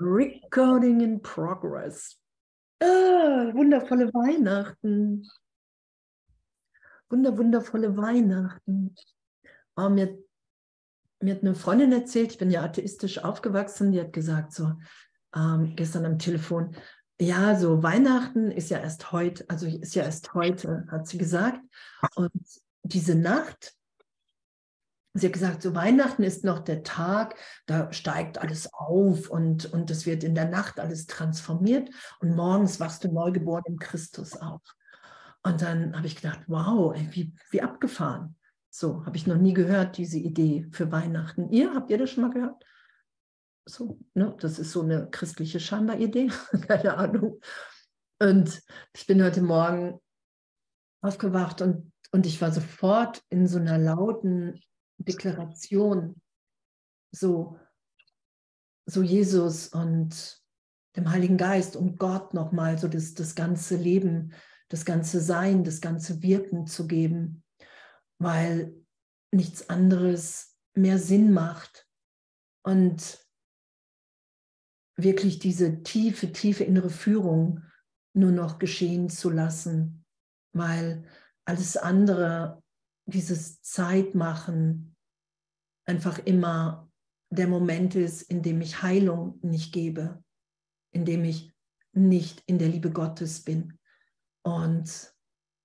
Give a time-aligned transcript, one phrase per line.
[0.00, 2.16] Recording in progress.
[2.80, 5.28] Ah, wundervolle Weihnachten.
[7.10, 8.94] Wunder, wundervolle Weihnachten.
[9.76, 10.18] Oh, mir,
[11.20, 14.72] mir hat eine Freundin erzählt, ich bin ja atheistisch aufgewachsen, die hat gesagt, so
[15.34, 16.76] ähm, gestern am Telefon,
[17.20, 21.60] ja, so Weihnachten ist ja erst heute, also ist ja erst heute, hat sie gesagt.
[22.14, 22.30] Und
[22.84, 23.74] diese Nacht,
[25.18, 27.36] sie hat gesagt, so Weihnachten ist noch der Tag,
[27.66, 31.90] da steigt alles auf und, und es wird in der Nacht alles transformiert
[32.20, 34.62] und morgens wachst du neugeboren im Christus auf.
[35.42, 38.36] Und dann habe ich gedacht, wow, ey, wie, wie abgefahren.
[38.70, 41.48] So, habe ich noch nie gehört, diese Idee für Weihnachten.
[41.50, 42.62] Ihr, habt ihr das schon mal gehört?
[43.64, 44.36] So, ne?
[44.40, 46.30] Das ist so eine christliche scheinbar Idee,
[46.66, 47.40] keine Ahnung.
[48.20, 48.62] Und
[48.94, 50.00] ich bin heute Morgen
[51.02, 54.60] aufgewacht und, und ich war sofort in so einer lauten
[54.98, 56.20] Deklaration,
[57.10, 57.58] so,
[58.86, 60.42] so Jesus und
[60.96, 64.32] dem Heiligen Geist und Gott nochmal so das, das ganze Leben,
[64.68, 67.44] das ganze Sein, das ganze Wirken zu geben,
[68.18, 68.74] weil
[69.32, 71.86] nichts anderes mehr Sinn macht.
[72.62, 73.24] Und
[74.96, 77.62] wirklich diese tiefe, tiefe innere Führung
[78.14, 80.04] nur noch geschehen zu lassen,
[80.52, 81.04] weil
[81.44, 82.62] alles andere,
[83.08, 84.94] dieses Zeitmachen,
[85.86, 86.90] einfach immer
[87.30, 90.22] der Moment ist, in dem ich Heilung nicht gebe,
[90.92, 91.52] in dem ich
[91.92, 93.78] nicht in der Liebe Gottes bin.
[94.42, 95.12] Und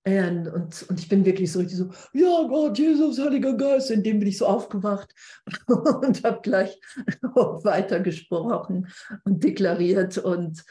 [0.06, 4.18] und, und, ich bin wirklich so richtig so, ja Gott, Jesus, Heiliger Geist, in dem
[4.18, 5.14] bin ich so aufgewacht
[5.66, 6.78] und habe gleich
[7.22, 8.88] weitergesprochen
[9.24, 10.18] und deklariert.
[10.18, 10.62] Und,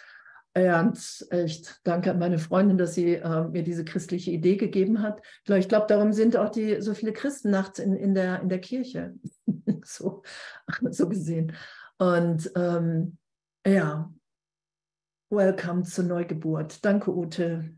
[0.55, 5.21] und echt, danke an meine Freundin, dass sie äh, mir diese christliche Idee gegeben hat.
[5.47, 8.59] Ich glaube, darum sind auch die, so viele Christen nachts in, in, der, in der
[8.59, 9.15] Kirche,
[9.83, 10.21] so,
[10.91, 11.55] so gesehen.
[11.97, 13.17] Und ähm,
[13.65, 14.11] ja,
[15.29, 16.85] welcome zur Neugeburt.
[16.85, 17.73] Danke, Ute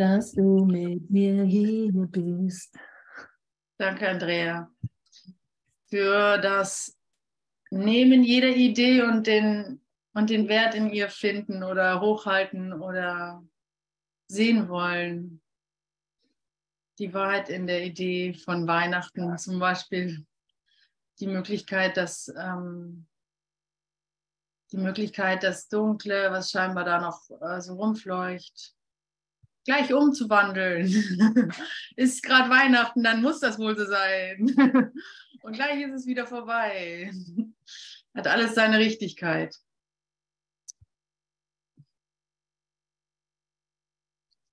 [0.00, 2.74] dass du mit mir hier bist.
[3.76, 4.70] Danke, Andrea,
[5.90, 6.96] für das
[7.70, 9.82] Nehmen jeder Idee und den,
[10.14, 13.42] und den Wert in ihr finden oder hochhalten oder
[14.28, 15.40] sehen wollen.
[16.98, 20.26] Die Wahrheit in der Idee von Weihnachten, zum Beispiel
[21.20, 23.06] die Möglichkeit, dass ähm,
[24.72, 28.74] die Möglichkeit, das Dunkle, was scheinbar da noch äh, so rumfleucht,
[29.64, 30.86] gleich umzuwandeln.
[31.96, 34.92] ist gerade Weihnachten, dann muss das wohl so sein.
[35.42, 37.10] Und gleich ist es wieder vorbei.
[38.14, 39.56] Hat alles seine Richtigkeit.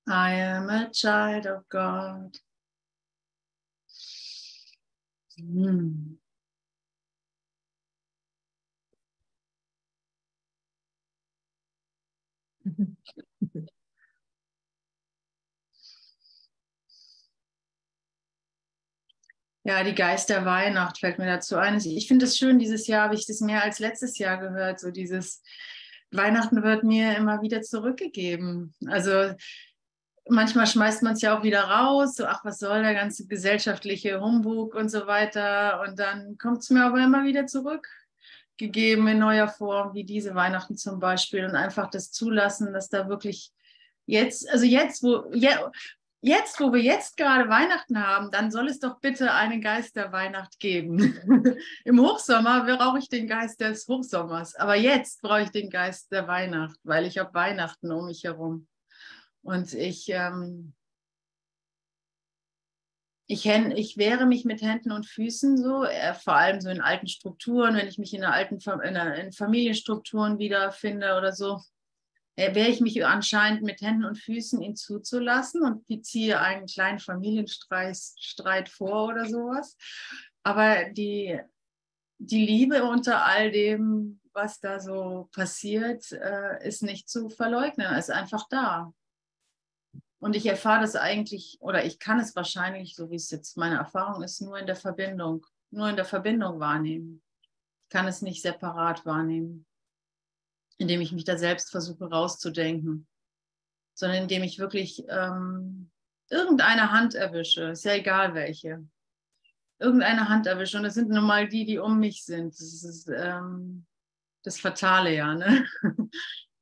[0.09, 2.37] I am a child of God.
[5.37, 6.17] Hm.
[19.63, 21.75] Ja, die Geist der Weihnacht fällt mir dazu ein.
[21.75, 24.79] Ich finde es schön, dieses Jahr habe ich das mehr als letztes Jahr gehört.
[24.79, 25.41] So dieses
[26.09, 28.73] Weihnachten wird mir immer wieder zurückgegeben.
[28.87, 29.33] Also
[30.29, 34.19] manchmal schmeißt man es ja auch wieder raus, so ach, was soll der ganze gesellschaftliche
[34.21, 35.81] Humbug und so weiter.
[35.87, 40.77] Und dann kommt es mir aber immer wieder zurückgegeben in neuer Form, wie diese Weihnachten
[40.77, 41.45] zum Beispiel.
[41.45, 43.51] Und einfach das Zulassen, dass da wirklich
[44.05, 45.71] jetzt, also jetzt, wo, ja,
[46.21, 50.11] jetzt, wo wir jetzt gerade Weihnachten haben, dann soll es doch bitte einen Geist der
[50.11, 51.57] Weihnacht geben.
[51.85, 56.27] Im Hochsommer brauche ich den Geist des Hochsommers, aber jetzt brauche ich den Geist der
[56.27, 58.67] Weihnacht, weil ich habe Weihnachten um mich herum.
[59.47, 60.73] Und ich, ähm,
[63.27, 67.07] ich, ich wehre mich mit Händen und Füßen so, äh, vor allem so in alten
[67.07, 71.61] Strukturen, wenn ich mich in, alten, in, in Familienstrukturen wiederfinde oder so
[72.35, 76.99] äh, wehre ich mich anscheinend mit Händen und Füßen, ihn zuzulassen und ziehe einen kleinen
[76.99, 79.77] Familienstreit vor oder sowas.
[80.43, 81.39] Aber die,
[82.17, 88.11] die Liebe unter all dem, was da so passiert, äh, ist nicht zu verleugnen, ist
[88.11, 88.91] einfach da.
[90.19, 93.77] Und ich erfahre das eigentlich, oder ich kann es wahrscheinlich, so wie es jetzt meine
[93.77, 97.21] Erfahrung ist, nur in der Verbindung, nur in der Verbindung wahrnehmen.
[97.83, 99.67] Ich kann es nicht separat wahrnehmen
[100.77, 103.07] indem ich mich da selbst versuche rauszudenken,
[103.93, 105.91] sondern indem ich wirklich ähm,
[106.29, 108.85] irgendeine Hand erwische, ist ja egal welche,
[109.79, 110.77] irgendeine Hand erwische.
[110.77, 112.53] Und das sind nun mal die, die um mich sind.
[112.53, 113.85] Das ist ähm,
[114.43, 115.65] das Fatale ja, ne?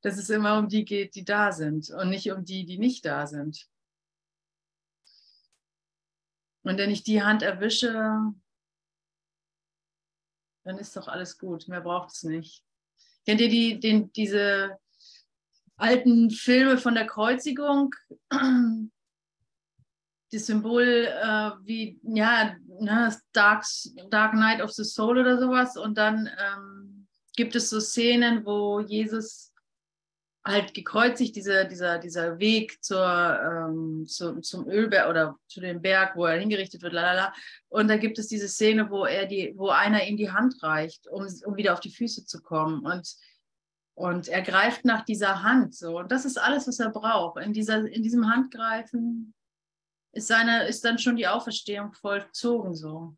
[0.06, 3.06] Dass es immer um die geht, die da sind und nicht um die, die nicht
[3.06, 3.68] da sind.
[6.62, 8.34] Und wenn ich die Hand erwische,
[10.64, 11.68] Dann ist doch alles gut.
[11.68, 12.64] Mehr braucht es nicht.
[13.26, 14.78] Kennt ihr die, den, diese
[15.76, 17.94] alten Filme von der Kreuzigung?
[20.32, 23.64] Das Symbol äh, wie, ja, ne, Dark,
[24.10, 25.78] Dark Night of the Soul oder sowas.
[25.78, 29.54] Und dann ähm, gibt es so Szenen, wo Jesus
[30.46, 36.16] halt gekreuzigt, dieser, dieser, dieser Weg zur, ähm, zu, zum Ölberg oder zu dem Berg,
[36.16, 37.34] wo er hingerichtet wird, lalala.
[37.68, 41.08] Und da gibt es diese Szene, wo er die, wo einer ihm die Hand reicht,
[41.08, 42.86] um, um wieder auf die Füße zu kommen.
[42.86, 43.16] Und,
[43.96, 45.98] und er greift nach dieser Hand so.
[45.98, 47.42] Und das ist alles, was er braucht.
[47.42, 49.34] In, dieser, in diesem Handgreifen
[50.12, 53.18] ist, seine, ist dann schon die Auferstehung vollzogen so.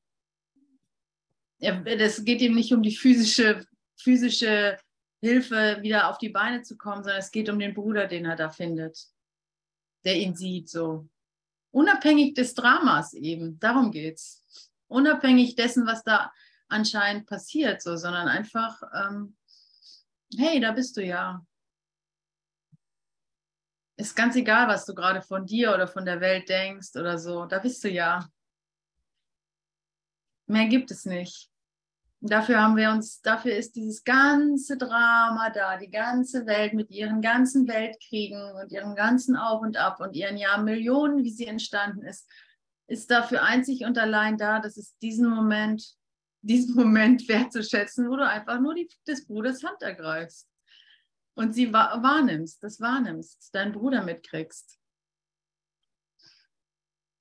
[1.59, 3.65] Es geht ihm nicht um die physische,
[3.99, 4.77] physische
[5.19, 8.35] Hilfe, wieder auf die Beine zu kommen, sondern es geht um den Bruder, den er
[8.35, 9.07] da findet,
[10.05, 11.07] der ihn sieht, so.
[11.71, 14.43] Unabhängig des Dramas eben, darum geht's.
[14.87, 16.31] Unabhängig dessen, was da
[16.69, 19.35] anscheinend passiert, so, sondern einfach, ähm,
[20.37, 21.45] hey, da bist du ja.
[23.97, 27.45] Ist ganz egal, was du gerade von dir oder von der Welt denkst oder so,
[27.45, 28.29] da bist du ja.
[30.45, 31.49] Mehr gibt es nicht.
[32.19, 37.21] Dafür haben wir uns, dafür ist dieses ganze Drama da, die ganze Welt mit ihren
[37.21, 42.27] ganzen Weltkriegen und ihrem ganzen Auf und Ab und ihren Jahrmillionen, wie sie entstanden ist,
[42.87, 45.95] ist dafür einzig und allein da, dass es diesen Moment,
[46.41, 50.49] diesen Moment wertzuschätzen, wo du einfach nur die, des Bruders Hand ergreifst
[51.35, 54.79] und sie wahrnimmst, das wahrnimmst, deinen Bruder mitkriegst.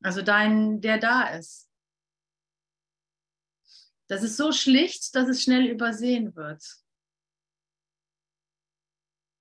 [0.02, 1.65] Also dein, der da ist.
[4.08, 6.62] Das ist so schlicht, dass es schnell übersehen wird.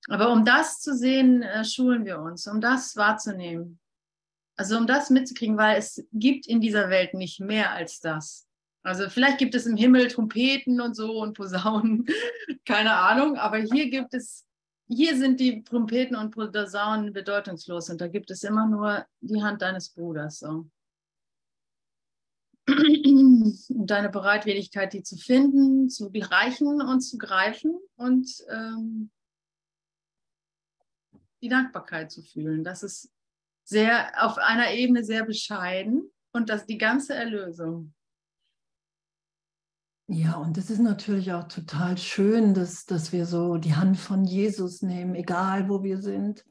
[0.08, 3.80] Aber um das zu sehen, äh, schulen wir uns, um das wahrzunehmen.
[4.56, 8.48] Also um das mitzukriegen, weil es gibt in dieser Welt nicht mehr als das.
[8.84, 12.06] Also vielleicht gibt es im Himmel Trompeten und so und Posaunen,
[12.66, 14.46] keine Ahnung, aber hier gibt es,
[14.88, 19.64] hier sind die Trompeten und Posaunen bedeutungslos und da gibt es immer nur die Hand
[19.64, 20.40] deines Bruders.
[20.40, 20.68] So.
[23.70, 29.12] deine Bereitwilligkeit, die zu finden, zu reichen und zu greifen und ähm,
[31.42, 32.64] die Dankbarkeit zu fühlen.
[32.64, 33.12] Das ist
[33.64, 37.94] sehr auf einer Ebene sehr bescheiden und das die ganze Erlösung.
[40.08, 44.24] Ja, und das ist natürlich auch total schön, dass, dass wir so die Hand von
[44.24, 46.46] Jesus nehmen, egal wo wir sind,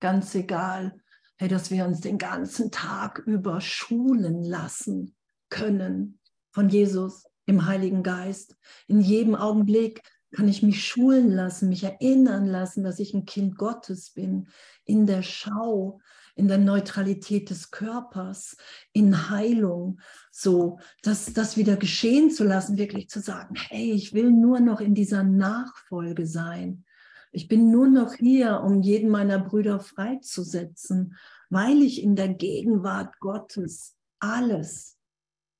[0.00, 1.00] ganz egal.
[1.36, 5.14] Hey, dass wir uns den ganzen Tag über schulen lassen
[5.48, 6.18] können
[6.50, 8.56] von Jesus im Heiligen Geist.
[8.86, 10.02] In jedem Augenblick
[10.34, 14.48] kann ich mich schulen lassen, mich erinnern lassen, dass ich ein Kind Gottes bin,
[14.84, 16.00] in der Schau,
[16.34, 18.56] in der Neutralität des Körpers,
[18.92, 20.00] in Heilung,
[20.30, 24.80] so das, das wieder geschehen zu lassen, wirklich zu sagen, hey, ich will nur noch
[24.80, 26.84] in dieser Nachfolge sein.
[27.32, 31.16] Ich bin nur noch hier, um jeden meiner Brüder freizusetzen,
[31.50, 34.97] weil ich in der Gegenwart Gottes alles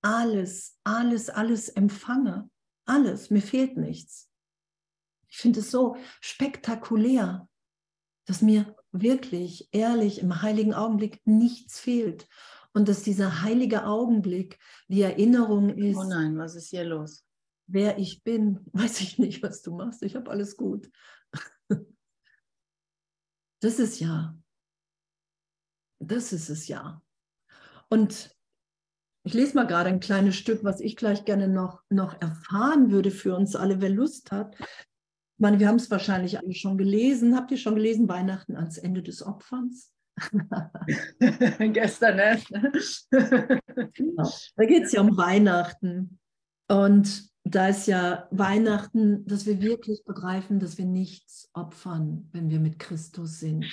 [0.03, 2.50] alles, alles, alles empfange.
[2.87, 4.31] Alles, mir fehlt nichts.
[5.29, 7.49] Ich finde es so spektakulär,
[8.27, 12.29] dass mir wirklich, ehrlich, im heiligen Augenblick nichts fehlt.
[12.73, 14.59] Und dass dieser heilige Augenblick
[14.89, 15.97] die Erinnerung ist.
[15.97, 17.27] Oh nein, was ist hier los?
[17.67, 20.02] Wer ich bin, weiß ich nicht, was du machst.
[20.02, 20.90] Ich habe alles gut.
[23.61, 24.38] Das ist ja.
[25.99, 27.02] Das ist es ja.
[27.88, 28.38] Und
[29.28, 33.11] ich lese mal gerade ein kleines Stück, was ich gleich gerne noch, noch erfahren würde
[33.11, 34.56] für uns alle, wer Lust hat.
[34.58, 34.66] Ich
[35.37, 37.37] meine, wir haben es wahrscheinlich alle schon gelesen.
[37.37, 39.92] Habt ihr schon gelesen, Weihnachten ans Ende des Opferns?
[41.58, 42.42] Gestern, ne?
[43.92, 44.32] genau.
[44.56, 46.18] Da geht es ja um Weihnachten.
[46.70, 52.61] Und da ist ja Weihnachten, dass wir wirklich begreifen, dass wir nichts opfern, wenn wir
[52.61, 53.66] mit Christus sind.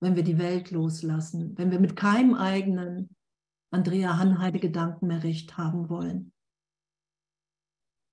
[0.00, 3.10] Wenn wir die Welt loslassen, wenn wir mit keinem eigenen
[3.70, 6.32] Andrea Hanheide Gedanken mehr recht haben wollen.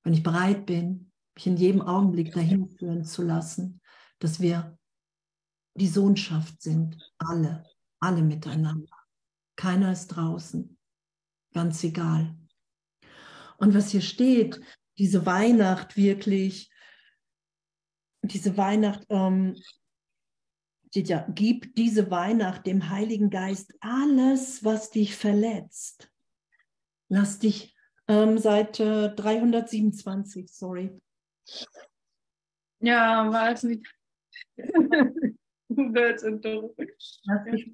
[0.04, 3.82] Wenn ich bereit bin, mich in jedem Augenblick dahin führen zu lassen,
[4.20, 4.78] dass wir
[5.76, 7.64] die Sohnschaft sind, alle,
[8.00, 8.96] alle miteinander.
[9.56, 10.78] Keiner ist draußen,
[11.54, 12.36] ganz egal.
[13.58, 14.62] Und was hier steht,
[14.98, 16.72] diese Weihnacht wirklich,
[18.22, 19.56] diese Weihnacht ähm,
[20.94, 26.14] steht ja, gib diese Weihnacht dem Heiligen Geist alles, was dich verletzt.
[27.10, 27.76] Lass dich
[28.08, 31.02] ähm, seit äh, 327, sorry.
[32.80, 33.88] Ja, war es nicht.
[35.68, 36.22] lass,
[37.46, 37.72] dich,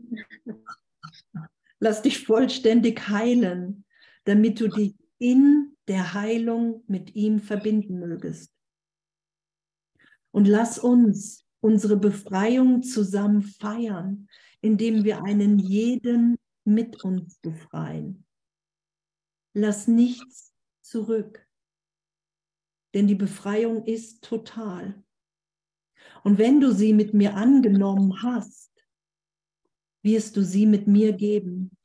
[1.79, 3.83] lass dich vollständig heilen,
[4.23, 8.55] damit du die in der Heilung mit ihm verbinden mögest.
[10.31, 14.27] Und lass uns unsere Befreiung zusammen feiern,
[14.61, 18.25] indem wir einen jeden mit uns befreien.
[19.53, 21.47] Lass nichts zurück,
[22.93, 25.03] denn die Befreiung ist total.
[26.23, 28.71] Und wenn du sie mit mir angenommen hast,
[30.01, 31.75] wirst du sie mit mir geben.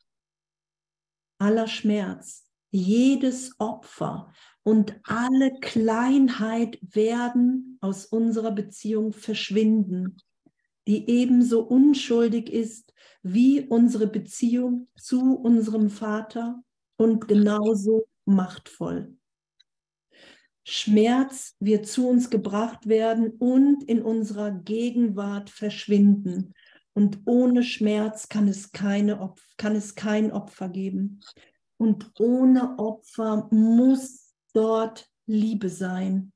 [1.39, 10.17] Aller Schmerz, jedes Opfer und alle Kleinheit werden aus unserer Beziehung verschwinden,
[10.89, 16.63] die ebenso unschuldig ist wie unsere Beziehung zu unserem Vater
[16.97, 19.17] und genauso machtvoll.
[20.67, 26.55] Schmerz wird zu uns gebracht werden und in unserer Gegenwart verschwinden.
[26.95, 31.21] Und ohne Schmerz kann es, keine Opfer, kann es kein Opfer geben.
[31.77, 36.34] Und ohne Opfer muss dort Liebe sein.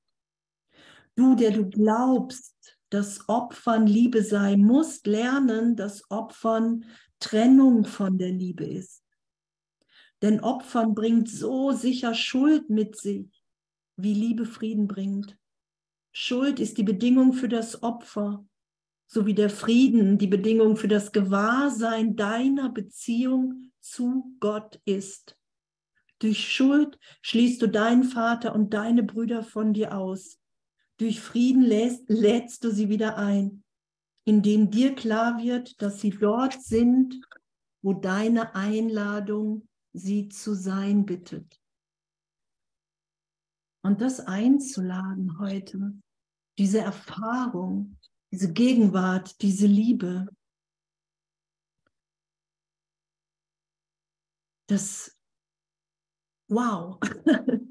[1.18, 6.84] Du, der du glaubst, dass Opfern Liebe sei, musst lernen, dass Opfern
[7.18, 9.02] Trennung von der Liebe ist.
[10.22, 13.42] Denn Opfern bringt so sicher Schuld mit sich,
[13.96, 15.36] wie Liebe Frieden bringt.
[16.12, 18.46] Schuld ist die Bedingung für das Opfer,
[19.08, 25.36] so wie der Frieden die Bedingung für das Gewahrsein deiner Beziehung zu Gott ist.
[26.20, 30.38] Durch Schuld schließt du deinen Vater und deine Brüder von dir aus.
[30.98, 33.62] Durch Frieden lädst, lädst du sie wieder ein,
[34.24, 37.20] indem dir klar wird, dass sie dort sind,
[37.82, 41.60] wo deine Einladung sie zu sein bittet.
[43.84, 45.94] Und das einzuladen heute,
[46.58, 47.96] diese Erfahrung,
[48.32, 50.26] diese Gegenwart, diese Liebe,
[54.66, 55.16] das,
[56.48, 56.98] wow,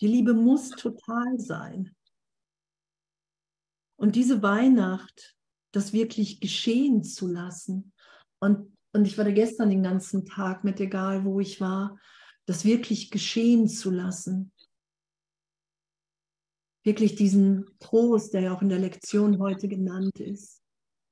[0.00, 1.94] die Liebe muss total sein.
[3.96, 5.36] Und diese Weihnacht,
[5.72, 7.92] das wirklich geschehen zu lassen.
[8.38, 11.98] Und und ich war da gestern den ganzen Tag mit, egal wo ich war,
[12.46, 14.52] das wirklich geschehen zu lassen.
[16.82, 20.62] Wirklich diesen Trost, der ja auch in der Lektion heute genannt ist,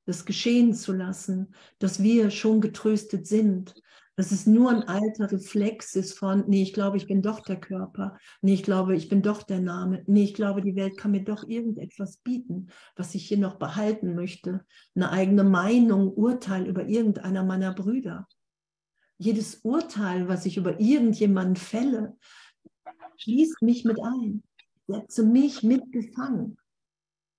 [0.06, 3.74] das geschehen zu lassen, dass wir schon getröstet sind,
[4.16, 7.58] dass es nur ein alter Reflex ist von, nee, ich glaube, ich bin doch der
[7.58, 11.10] Körper, nee, ich glaube, ich bin doch der Name, nee, ich glaube, die Welt kann
[11.10, 16.86] mir doch irgendetwas bieten, was ich hier noch behalten möchte, eine eigene Meinung, Urteil über
[16.86, 18.28] irgendeiner meiner Brüder.
[19.18, 22.16] Jedes Urteil, was ich über irgendjemanden fälle,
[23.16, 24.42] schließt mich mit ein,
[24.86, 26.56] setze mich mit gefangen.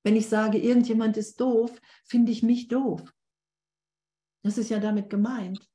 [0.03, 1.72] Wenn ich sage, irgendjemand ist doof,
[2.05, 3.01] finde ich mich doof.
[4.44, 5.67] Das ist ja damit gemeint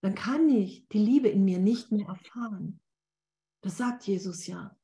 [0.00, 2.80] dann kann ich die Liebe in mir nicht mehr erfahren.
[3.62, 4.76] Das sagt Jesus ja.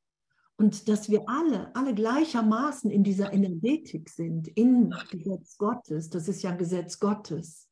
[0.58, 6.42] Und dass wir alle, alle gleichermaßen in dieser Energetik sind, in Gesetz Gottes, das ist
[6.42, 7.68] ja ein Gesetz Gottes.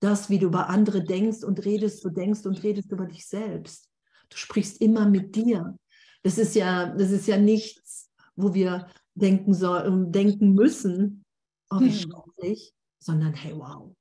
[0.00, 3.88] Das, wie du über andere denkst und redest, du denkst und redest über dich selbst.
[4.30, 5.78] Du sprichst immer mit dir.
[6.24, 11.24] Das ist ja, das ist ja nichts, wo wir denken sollen, denken müssen,
[11.70, 12.10] oh, wie hm.
[12.10, 13.94] schrecklich, sondern hey, wow,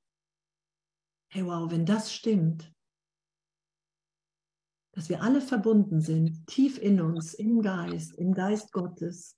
[1.31, 2.73] hey wow, wenn das stimmt,
[4.93, 9.37] dass wir alle verbunden sind, tief in uns, im Geist, im Geist Gottes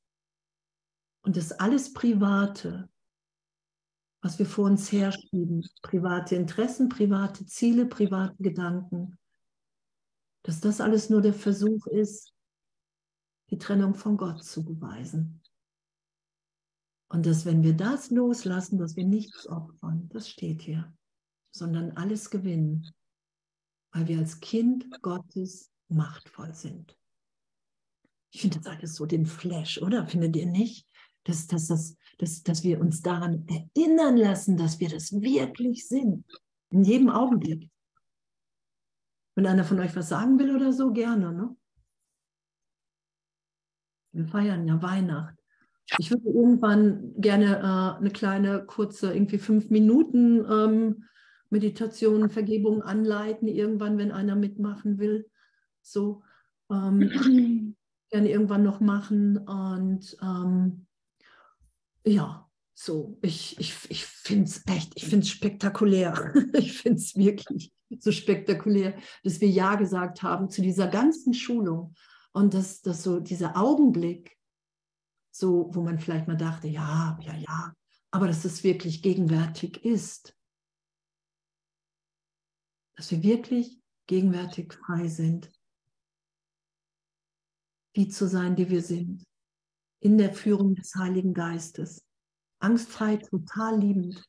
[1.23, 2.89] und das alles Private,
[4.23, 9.19] was wir vor uns herschieben, private Interessen, private Ziele, private Gedanken,
[10.41, 12.33] dass das alles nur der Versuch ist,
[13.51, 15.43] die Trennung von Gott zu beweisen.
[17.09, 20.91] Und dass wenn wir das loslassen, dass wir nichts opfern, das steht hier
[21.53, 22.91] sondern alles gewinnen,
[23.91, 26.97] weil wir als Kind Gottes machtvoll sind.
[28.31, 30.07] Ich finde das alles so den Flash, oder?
[30.07, 30.87] Findet ihr nicht?
[31.25, 36.25] Dass, dass, dass, dass, dass wir uns daran erinnern lassen, dass wir das wirklich sind.
[36.71, 37.69] In jedem Augenblick.
[39.35, 41.31] Wenn einer von euch was sagen will oder so, gerne.
[41.31, 41.55] Ne?
[44.11, 45.37] Wir feiern ja Weihnachten.
[45.99, 51.05] Ich würde irgendwann gerne äh, eine kleine, kurze, irgendwie fünf Minuten ähm,
[51.53, 55.29] Meditation, Vergebung anleiten, irgendwann, wenn einer mitmachen will.
[55.81, 56.23] So
[56.69, 57.75] ähm,
[58.09, 59.37] gerne irgendwann noch machen.
[59.37, 60.87] Und ähm,
[62.05, 66.33] ja, so, ich, ich, ich finde es echt, ich finde es spektakulär.
[66.53, 71.93] ich finde es wirklich so spektakulär, dass wir Ja gesagt haben zu dieser ganzen Schulung.
[72.31, 74.39] Und dass, dass so dieser Augenblick,
[75.29, 77.73] so, wo man vielleicht mal dachte, ja, ja, ja,
[78.09, 80.35] aber dass es wirklich gegenwärtig ist
[82.95, 85.51] dass wir wirklich gegenwärtig frei sind.
[87.95, 89.23] Die zu sein, die wir sind.
[89.99, 92.03] In der Führung des Heiligen Geistes.
[92.59, 94.23] Angstfrei, total liebend.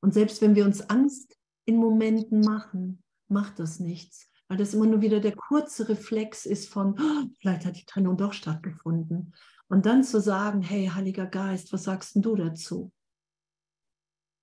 [0.00, 4.86] Und selbst wenn wir uns Angst in Momenten machen, macht das nichts, weil das immer
[4.86, 9.34] nur wieder der kurze Reflex ist von, oh, vielleicht hat die Trennung doch stattgefunden.
[9.68, 12.90] Und dann zu sagen, hey, Heiliger Geist, was sagst du dazu?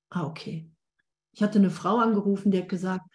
[0.09, 0.69] Ah, okay.
[1.33, 3.05] Ich hatte eine Frau angerufen, die hat gesagt,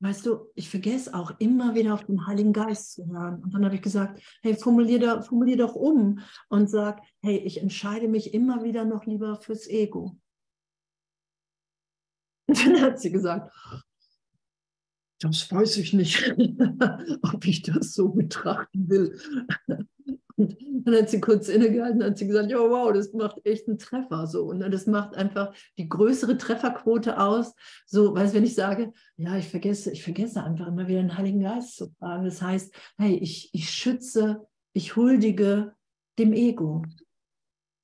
[0.00, 3.42] weißt du, ich vergesse auch immer wieder auf den Heiligen Geist zu hören.
[3.42, 7.60] Und dann habe ich gesagt, hey, formulier, da, formulier doch um und sag, hey, ich
[7.60, 10.18] entscheide mich immer wieder noch lieber fürs Ego.
[12.48, 13.52] Und dann hat sie gesagt,
[15.18, 16.32] das weiß ich nicht,
[17.22, 19.18] ob ich das so betrachten will.
[20.36, 23.68] Und dann hat sie kurz innegehalten und hat sie gesagt, ja, wow, das macht echt
[23.68, 24.26] einen Treffer.
[24.26, 24.44] So.
[24.44, 27.54] Und das macht einfach die größere Trefferquote aus.
[27.86, 31.40] So, weißt wenn ich sage, ja, ich vergesse, ich vergesse einfach immer wieder den Heiligen
[31.40, 32.24] Geist zu fragen.
[32.24, 35.74] Das heißt, hey, ich, ich schütze, ich huldige
[36.18, 36.82] dem Ego.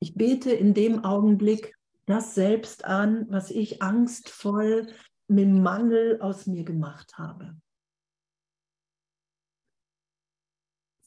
[0.00, 4.88] Ich bete in dem Augenblick das selbst an, was ich angstvoll
[5.26, 7.56] mit Mangel aus mir gemacht habe.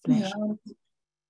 [0.08, 0.32] Ja,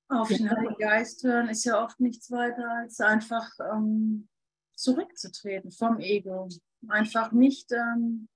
[0.08, 4.28] auf den Heiligen Geist hören ist ja oft nichts weiter als einfach ähm,
[4.76, 6.50] zurückzutreten vom Ego.
[6.88, 8.30] Einfach nicht ähm,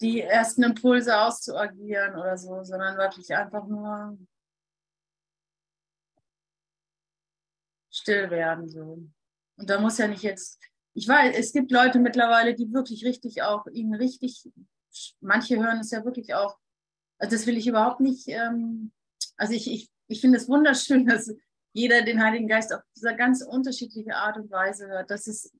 [0.00, 4.18] die ersten Impulse auszuagieren oder so, sondern wirklich einfach nur
[7.90, 8.68] still werden.
[8.68, 9.06] So.
[9.56, 10.60] Und da muss ja nicht jetzt
[10.94, 14.48] ich weiß, es gibt Leute mittlerweile, die wirklich richtig auch, ihnen richtig,
[15.20, 16.56] manche hören es ja wirklich auch,
[17.18, 18.92] also das will ich überhaupt nicht, ähm,
[19.36, 21.34] also ich, ich, ich finde es wunderschön, dass
[21.72, 25.10] jeder den Heiligen Geist auf dieser ganz unterschiedliche Art und Weise hört.
[25.10, 25.52] Das ist,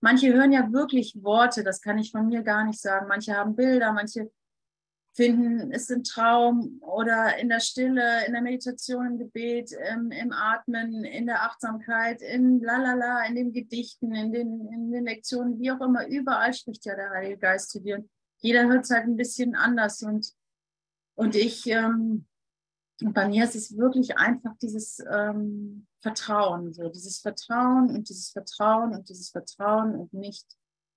[0.00, 3.06] manche hören ja wirklich Worte, das kann ich von mir gar nicht sagen.
[3.08, 4.30] Manche haben Bilder, manche
[5.12, 10.32] finden, ist ein Traum oder in der Stille, in der Meditation, im Gebet, im, im
[10.32, 15.72] Atmen, in der Achtsamkeit, in lalala, in den Gedichten, in den, in den Lektionen, wie
[15.72, 18.04] auch immer, überall spricht ja der Heilige Geist zu dir.
[18.38, 20.32] Jeder hört es halt ein bisschen anders und,
[21.16, 22.26] und ich, ähm,
[23.00, 28.94] bei mir ist es wirklich einfach dieses ähm, Vertrauen, so dieses Vertrauen und dieses Vertrauen
[28.94, 30.46] und dieses Vertrauen und nicht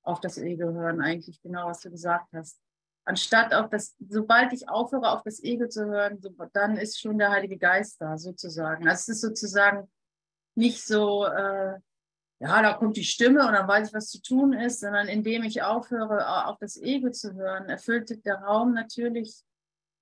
[0.04, 2.60] auf das Ego hören, eigentlich genau, was du gesagt hast
[3.06, 7.18] anstatt auf das, sobald ich aufhöre, auf das Ego zu hören, so, dann ist schon
[7.18, 8.88] der Heilige Geist da, sozusagen.
[8.88, 9.90] Also es ist sozusagen
[10.56, 11.80] nicht so, äh,
[12.40, 15.44] ja, da kommt die Stimme und dann weiß ich, was zu tun ist, sondern indem
[15.44, 19.44] ich aufhöre, auf das Ego zu hören, erfüllt der Raum natürlich,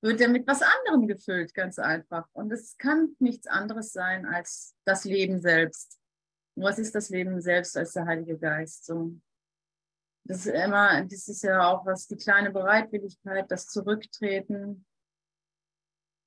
[0.02, 2.28] wird er mit was anderem gefüllt, ganz einfach.
[2.34, 6.00] Und es kann nichts anderes sein als das Leben selbst.
[6.56, 8.86] Und was ist das Leben selbst als der Heilige Geist?
[8.86, 9.16] So.
[10.24, 14.86] Das ist immer, das ist ja auch was, die kleine Bereitwilligkeit, das Zurücktreten,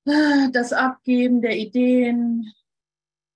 [0.05, 2.53] das Abgeben der Ideen,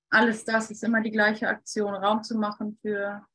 [0.10, 3.25] alles das ist immer die gleiche Aktion, Raum zu machen für,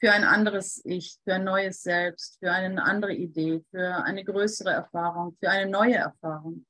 [0.00, 4.70] für ein anderes Ich, für ein neues Selbst, für eine andere Idee, für eine größere
[4.70, 6.64] Erfahrung, für eine neue Erfahrung.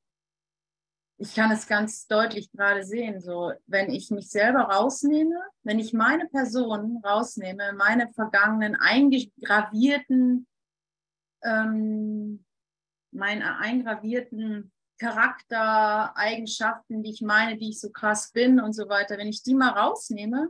[1.16, 5.92] Ich kann es ganz deutlich gerade sehen, so wenn ich mich selber rausnehme, wenn ich
[5.92, 10.46] meine Person rausnehme, meine vergangenen eingravierten,
[11.44, 12.44] ähm,
[13.12, 19.28] meine eingravierten Charaktereigenschaften, die ich meine, die ich so krass bin und so weiter, wenn
[19.28, 20.48] ich die mal rausnehme,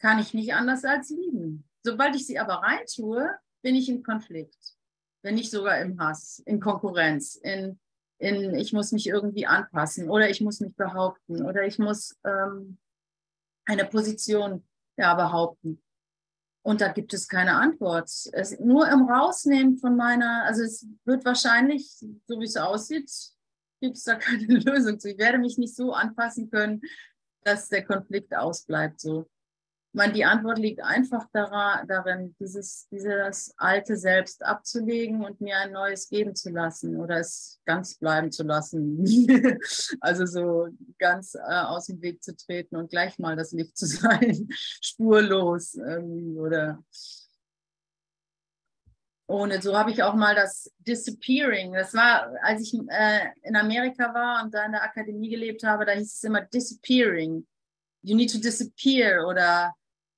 [0.00, 1.68] kann ich nicht anders als lieben.
[1.82, 3.28] Sobald ich sie aber reintue,
[3.62, 4.76] bin ich im Konflikt,
[5.22, 7.78] wenn nicht sogar im Hass, in Konkurrenz, in
[8.20, 12.78] in, ich muss mich irgendwie anpassen oder ich muss mich behaupten oder ich muss ähm,
[13.64, 15.82] eine Position ja, behaupten.
[16.62, 18.10] Und da gibt es keine Antwort.
[18.32, 21.88] Es, nur im Rausnehmen von meiner, also es wird wahrscheinlich,
[22.26, 23.10] so wie es aussieht,
[23.80, 25.08] gibt es da keine Lösung zu.
[25.08, 26.82] Ich werde mich nicht so anpassen können,
[27.42, 29.00] dass der Konflikt ausbleibt.
[29.00, 29.26] So
[29.92, 36.08] meine, die Antwort liegt einfach darin, dieses, dieses alte Selbst abzulegen und mir ein neues
[36.08, 39.04] geben zu lassen oder es ganz bleiben zu lassen.
[40.00, 43.86] also so ganz äh, aus dem Weg zu treten und gleich mal das Licht zu
[43.86, 46.84] sein, spurlos irgendwie oder
[49.26, 49.60] ohne.
[49.62, 51.72] So habe ich auch mal das Disappearing.
[51.72, 55.84] Das war, als ich äh, in Amerika war und da in der Akademie gelebt habe,
[55.84, 57.46] da hieß es immer Disappearing.
[58.02, 59.74] You need to disappear oder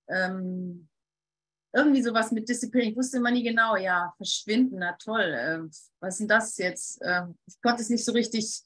[0.08, 0.88] ähm,
[1.72, 2.90] irgendwie sowas mit Disziplin.
[2.90, 5.22] Ich wusste immer nie genau, ja, verschwinden, na toll.
[5.22, 5.60] Äh,
[6.00, 7.00] was ist denn das jetzt?
[7.02, 8.62] Äh, ich konnte es nicht so richtig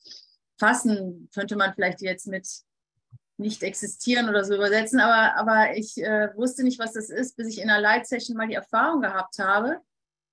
[0.58, 1.28] fassen.
[1.34, 2.48] Könnte man vielleicht jetzt mit
[3.38, 7.48] nicht existieren oder so übersetzen, aber, aber ich äh, wusste nicht, was das ist, bis
[7.48, 9.80] ich in einer Light-Session mal die Erfahrung gehabt habe.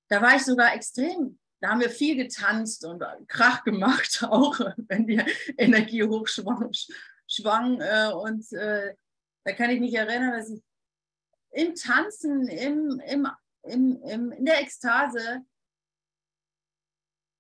[0.08, 5.08] Da war ich sogar extrem da haben wir viel getanzt und Krach gemacht, auch wenn
[5.08, 5.24] die
[5.58, 6.72] Energie hochschwang.
[7.26, 8.94] Schwang, äh, und äh,
[9.46, 10.62] da kann ich mich erinnern, dass ich
[11.54, 13.28] im Tanzen, im, im,
[13.64, 15.42] im, im, in der Ekstase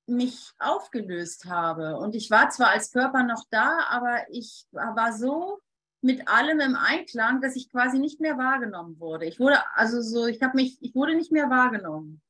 [0.06, 1.98] mich aufgelöst habe.
[1.98, 5.60] Und ich war zwar als Körper noch da, aber ich war so
[6.02, 9.26] mit allem im Einklang, dass ich quasi nicht mehr wahrgenommen wurde.
[9.26, 12.22] Ich wurde also so, ich habe mich, ich wurde nicht mehr wahrgenommen.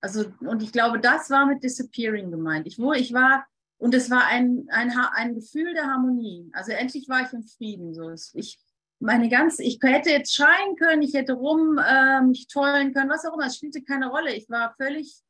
[0.00, 2.66] Also und ich glaube, das war mit disappearing gemeint.
[2.66, 3.46] Ich wurde, ich war
[3.78, 6.50] und es war ein, ein, ein Gefühl der Harmonie.
[6.52, 7.94] Also endlich war ich im Frieden.
[7.94, 8.58] So, ich
[9.00, 13.24] meine ganze, ich hätte jetzt schreien können, ich hätte rum äh, mich tollen können, was
[13.24, 13.46] auch immer.
[13.46, 14.34] Es spielte keine Rolle.
[14.34, 15.22] Ich war völlig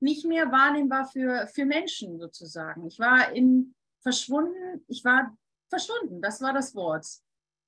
[0.00, 2.86] nicht mehr wahrnehmbar für, für Menschen sozusagen.
[2.86, 5.36] Ich war in verschwunden, ich war
[5.68, 7.06] verschwunden, das war das Wort.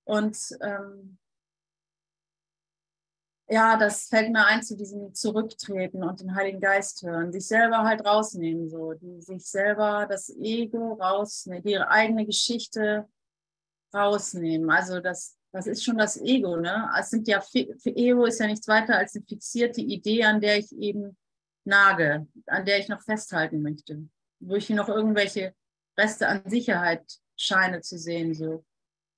[0.05, 1.19] Und ähm,
[3.49, 7.79] ja, das fällt mir ein zu diesem Zurücktreten und den Heiligen Geist hören, sich selber
[7.79, 13.09] halt rausnehmen, so, die sich selber das Ego rausnehmen, ihre eigene Geschichte
[13.93, 14.71] rausnehmen.
[14.71, 16.91] Also das, das ist schon das Ego, ne?
[16.99, 20.59] Es sind ja, für Ego ist ja nichts weiter als eine fixierte Idee, an der
[20.59, 21.17] ich eben
[21.65, 24.09] nage, an der ich noch festhalten möchte,
[24.41, 25.55] wo ich noch irgendwelche
[25.99, 27.05] Reste an Sicherheit
[27.37, 28.65] scheine zu sehen, so,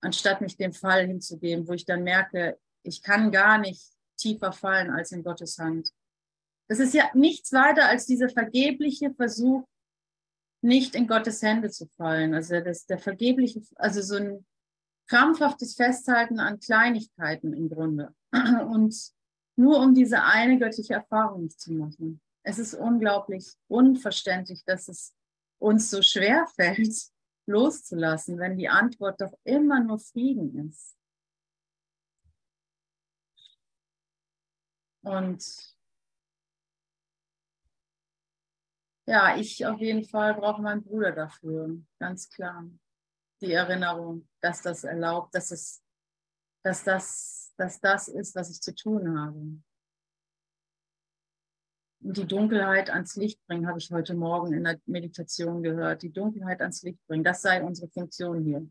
[0.01, 4.91] anstatt mich dem Fall hinzugeben, wo ich dann merke, ich kann gar nicht tiefer fallen
[4.91, 5.93] als in Gottes Hand.
[6.69, 9.65] Das ist ja nichts weiter als dieser vergebliche Versuch,
[10.63, 12.35] nicht in Gottes Hände zu fallen.
[12.35, 14.47] Also das, der vergebliche, also so ein
[15.09, 18.15] krampfhaftes Festhalten an Kleinigkeiten im Grunde.
[18.33, 18.95] Und
[19.57, 25.15] nur um diese eine göttliche Erfahrung nicht zu machen es ist unglaublich unverständlich, dass es
[25.59, 26.95] uns so schwer fällt,
[27.47, 30.97] loszulassen, wenn die Antwort doch immer nur Frieden ist.
[35.03, 35.45] Und
[39.07, 42.65] ja, ich auf jeden Fall brauche meinen Bruder dafür, ganz klar.
[43.43, 45.83] Die Erinnerung, dass das erlaubt, dass es,
[46.65, 49.63] dass das, dass das ist, was ich zu tun habe
[52.03, 56.03] die Dunkelheit ans Licht bringen, habe ich heute Morgen in der Meditation gehört.
[56.03, 58.69] Die Dunkelheit ans Licht bringen, das sei unsere Funktion hier.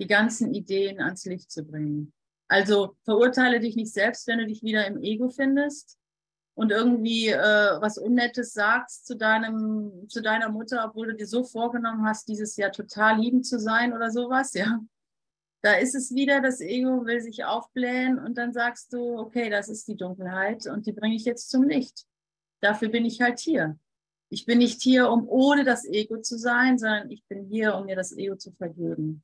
[0.00, 2.12] Die ganzen Ideen ans Licht zu bringen.
[2.46, 5.97] Also verurteile dich nicht selbst, wenn du dich wieder im Ego findest
[6.58, 11.44] und irgendwie äh, was Unnettes sagst zu, deinem, zu deiner Mutter, obwohl du dir so
[11.44, 14.80] vorgenommen hast, dieses Jahr total liebend zu sein oder sowas, ja.
[15.62, 19.68] Da ist es wieder, das Ego will sich aufblähen und dann sagst du, okay, das
[19.68, 22.06] ist die Dunkelheit und die bringe ich jetzt zum Licht.
[22.60, 23.78] Dafür bin ich halt hier.
[24.28, 27.86] Ich bin nicht hier, um ohne das Ego zu sein, sondern ich bin hier, um
[27.86, 29.22] mir das Ego zu vergeben.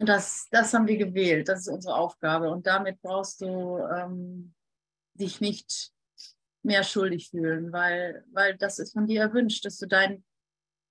[0.00, 2.50] Und das, das haben wir gewählt, das ist unsere Aufgabe.
[2.50, 4.54] Und damit brauchst du ähm,
[5.12, 5.92] dich nicht
[6.62, 10.24] mehr schuldig fühlen, weil, weil das ist von dir erwünscht, dass du, dein,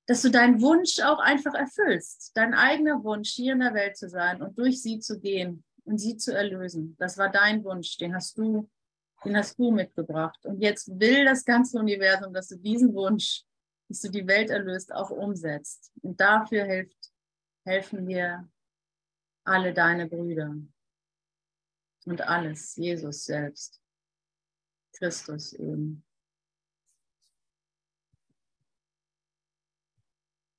[0.06, 2.38] dass du deinen Wunsch auch einfach erfüllst.
[2.38, 5.98] Dein eigener Wunsch, hier in der Welt zu sein und durch sie zu gehen und
[5.98, 6.96] sie zu erlösen.
[7.00, 8.70] Das war dein Wunsch, den hast du,
[9.26, 10.46] den hast du mitgebracht.
[10.46, 13.42] Und jetzt will das ganze Universum, dass du diesen Wunsch,
[13.88, 15.92] dass du die Welt erlöst, auch umsetzt.
[16.04, 17.12] Und dafür hilft,
[17.66, 18.48] helfen wir
[19.50, 20.56] alle deine Brüder
[22.06, 23.82] und alles, Jesus selbst,
[24.94, 26.06] Christus eben.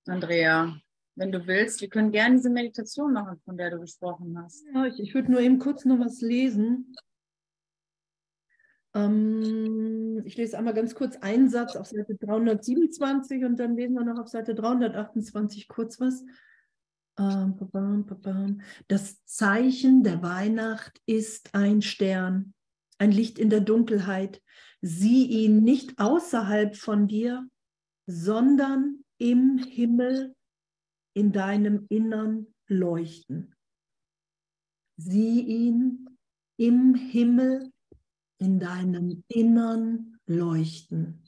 [0.06, 0.76] Andrea,
[1.14, 1.80] wenn du willst.
[1.80, 4.64] Wir können gerne diese Meditation machen, von der du gesprochen hast.
[4.74, 6.94] Ja, ich, ich würde nur eben kurz noch was lesen.
[8.94, 14.04] Ähm, ich lese einmal ganz kurz einen Satz auf Seite 327 und dann lesen wir
[14.04, 16.24] noch auf Seite 328 kurz was.
[18.88, 22.54] Das Zeichen der Weihnacht ist ein Stern,
[22.98, 24.42] ein Licht in der Dunkelheit.
[24.80, 27.46] Sieh ihn nicht außerhalb von dir,
[28.06, 30.34] sondern im Himmel
[31.14, 33.54] in deinem Innern leuchten.
[34.96, 36.08] Sieh ihn
[36.56, 37.70] im Himmel
[38.38, 41.22] in deinem Innern leuchten.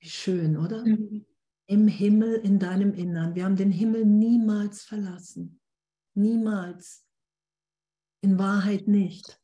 [0.00, 0.84] Wie schön, oder?
[0.84, 1.26] Mhm.
[1.70, 3.34] Im Himmel in deinem Innern.
[3.34, 5.60] Wir haben den Himmel niemals verlassen.
[6.14, 7.06] Niemals.
[8.22, 9.40] In Wahrheit nicht.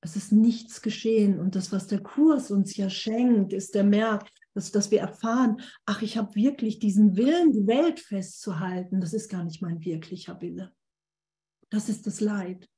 [0.00, 1.38] Es ist nichts geschehen.
[1.38, 5.60] Und das, was der Kurs uns ja schenkt, ist der Merk, dass, dass wir erfahren,
[5.86, 9.00] ach, ich habe wirklich diesen Willen, die Welt festzuhalten.
[9.00, 10.72] Das ist gar nicht mein wirklicher Wille.
[11.70, 12.68] Das ist das Leid.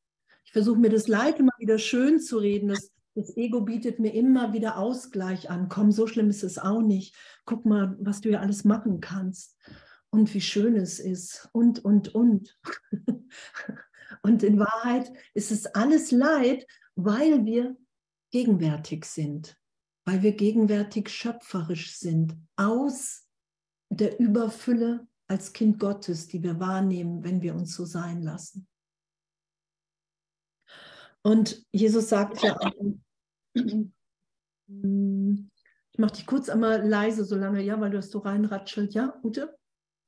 [0.44, 2.68] Ich versuche mir das Leid immer wieder schön zu reden.
[2.68, 5.68] Das, das Ego bietet mir immer wieder Ausgleich an.
[5.68, 7.14] Komm, so schlimm ist es auch nicht.
[7.44, 9.58] Guck mal, was du ja alles machen kannst
[10.08, 12.58] und wie schön es ist und, und, und.
[14.22, 17.76] und in Wahrheit ist es alles Leid, weil wir
[18.30, 19.58] gegenwärtig sind,
[20.06, 23.26] weil wir gegenwärtig schöpferisch sind, aus
[23.90, 28.66] der Überfülle als Kind Gottes, die wir wahrnehmen, wenn wir uns so sein lassen.
[31.22, 32.58] Und Jesus sagt ja,
[33.54, 33.88] ich
[35.98, 39.56] mache dich kurz einmal leise, solange, ja, weil du das so reinratschelt, ja, Ute?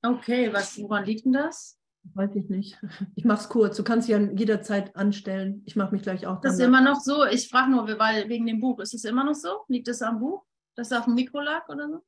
[0.05, 1.79] Okay, was, woran liegt denn das?
[2.15, 2.81] Weiß ich nicht.
[3.15, 3.77] Ich mache es kurz.
[3.77, 5.63] Du kannst ja jederzeit anstellen.
[5.67, 6.41] Ich mache mich gleich auch.
[6.41, 7.25] Das ist immer noch so.
[7.25, 8.81] Ich frage nur, weil wegen dem Buch.
[8.81, 9.61] Ist es immer noch so?
[9.69, 10.43] Liegt es am Buch?
[10.75, 12.01] Dass es auf dem Mikro lag oder so?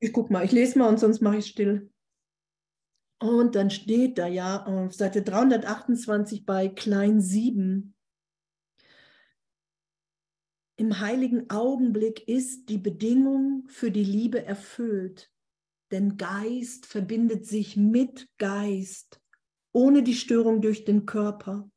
[0.00, 0.44] Ich guck mal.
[0.44, 1.90] Ich lese mal und sonst mache ich still.
[3.20, 7.94] Und dann steht da ja auf Seite 328 bei Klein 7.
[10.78, 15.28] Im heiligen Augenblick ist die Bedingung für die Liebe erfüllt,
[15.90, 19.20] denn Geist verbindet sich mit Geist
[19.72, 21.68] ohne die Störung durch den Körper.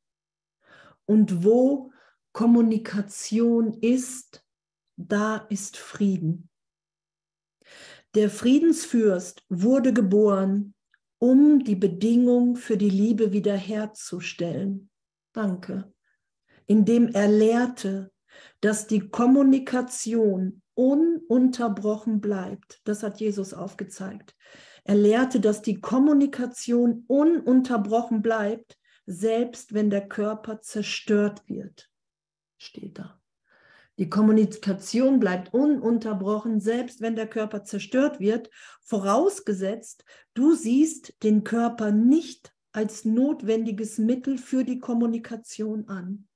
[1.05, 1.91] Und wo
[2.31, 4.45] Kommunikation ist,
[4.97, 6.51] da ist Frieden.
[8.13, 10.75] Der Friedensfürst wurde geboren,
[11.17, 14.91] um die Bedingung für die Liebe wiederherzustellen.
[15.33, 15.91] Danke.
[16.67, 18.11] Indem er lehrte,
[18.61, 22.81] dass die Kommunikation ununterbrochen bleibt.
[22.85, 24.35] Das hat Jesus aufgezeigt.
[24.83, 31.89] Er lehrte, dass die Kommunikation ununterbrochen bleibt, selbst wenn der Körper zerstört wird.
[32.57, 33.21] Steht da.
[33.99, 38.49] Die Kommunikation bleibt ununterbrochen, selbst wenn der Körper zerstört wird,
[38.81, 46.27] vorausgesetzt, du siehst den Körper nicht als notwendiges Mittel für die Kommunikation an.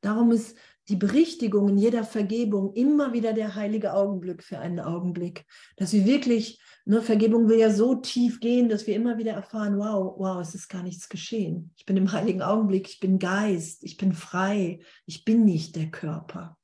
[0.00, 0.56] Darum ist
[0.88, 5.46] die Berichtigung in jeder Vergebung immer wieder der heilige Augenblick für einen Augenblick.
[5.76, 9.78] Dass wir wirklich, ne, Vergebung will ja so tief gehen, dass wir immer wieder erfahren,
[9.78, 11.72] wow, wow, es ist gar nichts geschehen.
[11.76, 15.90] Ich bin im heiligen Augenblick, ich bin Geist, ich bin frei, ich bin nicht der
[15.90, 16.58] Körper.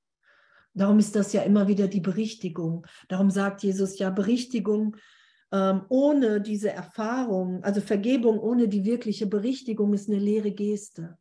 [0.75, 2.87] Darum ist das ja immer wieder die Berichtigung.
[3.09, 4.97] Darum sagt Jesus ja, Berichtigung
[5.53, 11.19] ähm, ohne diese Erfahrung, also Vergebung ohne die wirkliche Berichtigung ist eine leere Geste.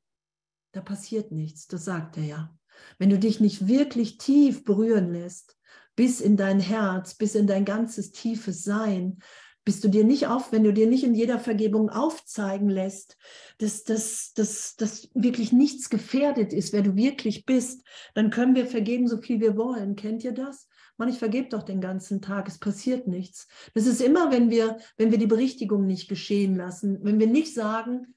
[0.72, 2.59] Da passiert nichts, das sagt er ja.
[2.98, 5.58] Wenn du dich nicht wirklich tief berühren lässt,
[5.96, 9.20] bis in dein Herz, bis in dein ganzes tiefes Sein,
[9.65, 13.18] bist du dir nicht auf, wenn du dir nicht in jeder Vergebung aufzeigen lässt,
[13.60, 18.65] dass, dass, dass, dass wirklich nichts gefährdet ist, wer du wirklich bist, dann können wir
[18.65, 19.96] vergeben, so viel wir wollen.
[19.96, 20.68] Kennt ihr das?
[20.98, 23.48] Man, ich vergebe doch den ganzen Tag, es passiert nichts.
[23.74, 27.54] Das ist immer, wenn wir, wenn wir die Berichtigung nicht geschehen lassen, wenn wir nicht
[27.54, 28.15] sagen,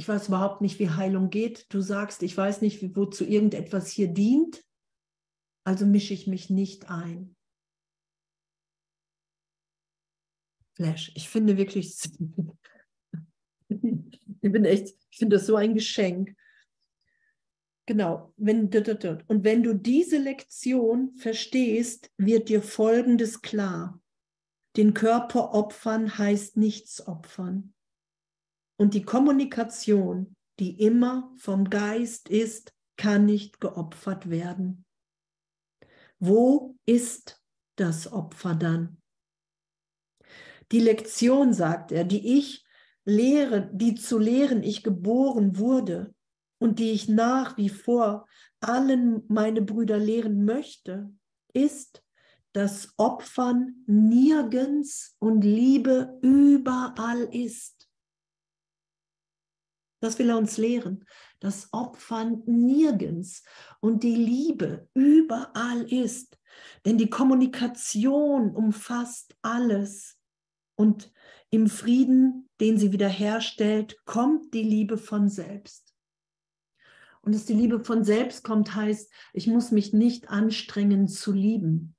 [0.00, 1.66] ich weiß überhaupt nicht, wie Heilung geht.
[1.68, 4.64] Du sagst, ich weiß nicht, wozu irgendetwas hier dient.
[5.62, 7.36] Also mische ich mich nicht ein.
[10.74, 11.12] Flash.
[11.14, 11.98] Ich finde wirklich,
[13.68, 16.34] ich bin echt, ich finde das so ein Geschenk.
[17.84, 18.70] Genau, wenn,
[19.28, 24.00] und wenn du diese Lektion verstehst, wird dir Folgendes klar.
[24.78, 27.74] Den Körper opfern heißt nichts opfern.
[28.80, 34.86] Und die Kommunikation, die immer vom Geist ist, kann nicht geopfert werden.
[36.18, 37.42] Wo ist
[37.76, 38.96] das Opfer dann?
[40.72, 42.64] Die Lektion, sagt er, die ich
[43.04, 46.14] lehre, die zu lehren ich geboren wurde
[46.58, 48.26] und die ich nach wie vor
[48.60, 51.12] allen meine Brüder lehren möchte,
[51.52, 52.02] ist,
[52.52, 57.79] dass Opfern nirgends und Liebe überall ist.
[60.00, 61.04] Das will er uns lehren.
[61.40, 63.44] Das Opfern nirgends
[63.80, 66.38] und die Liebe überall ist.
[66.84, 70.18] Denn die Kommunikation umfasst alles.
[70.74, 71.12] Und
[71.50, 75.94] im Frieden, den sie wiederherstellt, kommt die Liebe von selbst.
[77.22, 81.94] Und dass die Liebe von selbst kommt, heißt, ich muss mich nicht anstrengen zu lieben,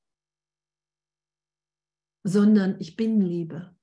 [2.24, 3.76] sondern ich bin Liebe.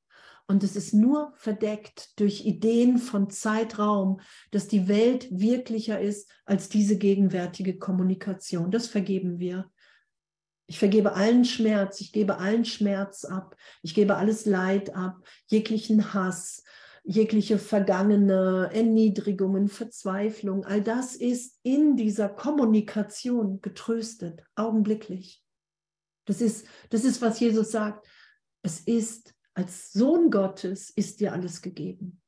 [0.50, 6.70] Und es ist nur verdeckt durch Ideen von Zeitraum, dass die Welt wirklicher ist als
[6.70, 8.70] diese gegenwärtige Kommunikation.
[8.70, 9.70] Das vergeben wir.
[10.66, 16.14] Ich vergebe allen Schmerz, ich gebe allen Schmerz ab, ich gebe alles Leid ab, jeglichen
[16.14, 16.62] Hass,
[17.04, 25.42] jegliche vergangene Erniedrigungen, Verzweiflung, all das ist in dieser Kommunikation getröstet, augenblicklich.
[26.26, 28.06] Das ist, das ist, was Jesus sagt.
[28.62, 32.22] Es ist als Sohn Gottes ist dir alles gegeben.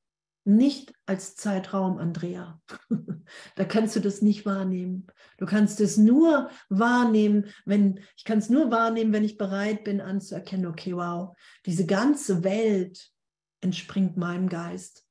[0.45, 2.61] Nicht als Zeitraum, Andrea.
[3.55, 5.07] da kannst du das nicht wahrnehmen.
[5.39, 10.01] Du kannst es nur wahrnehmen, wenn, ich kann es nur wahrnehmen, wenn ich bereit bin
[10.01, 13.13] anzuerkennen, okay, wow, diese ganze Welt
[13.61, 15.07] entspringt meinem Geist.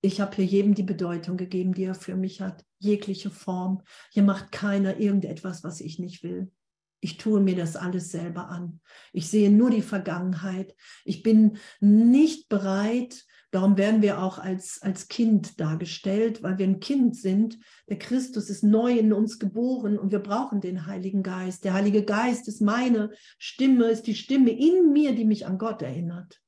[0.00, 3.82] Ich habe hier jedem die Bedeutung gegeben, die er für mich hat, jegliche Form.
[4.12, 6.52] Hier macht keiner irgendetwas, was ich nicht will.
[7.00, 8.80] Ich tue mir das alles selber an.
[9.12, 10.74] Ich sehe nur die Vergangenheit.
[11.04, 16.80] Ich bin nicht bereit, darum werden wir auch als, als Kind dargestellt, weil wir ein
[16.80, 17.58] Kind sind.
[17.88, 21.64] Der Christus ist neu in uns geboren und wir brauchen den Heiligen Geist.
[21.64, 25.82] Der Heilige Geist ist meine Stimme, ist die Stimme in mir, die mich an Gott
[25.82, 26.40] erinnert.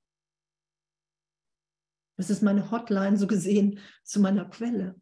[2.16, 5.00] Das ist meine Hotline so gesehen zu meiner Quelle.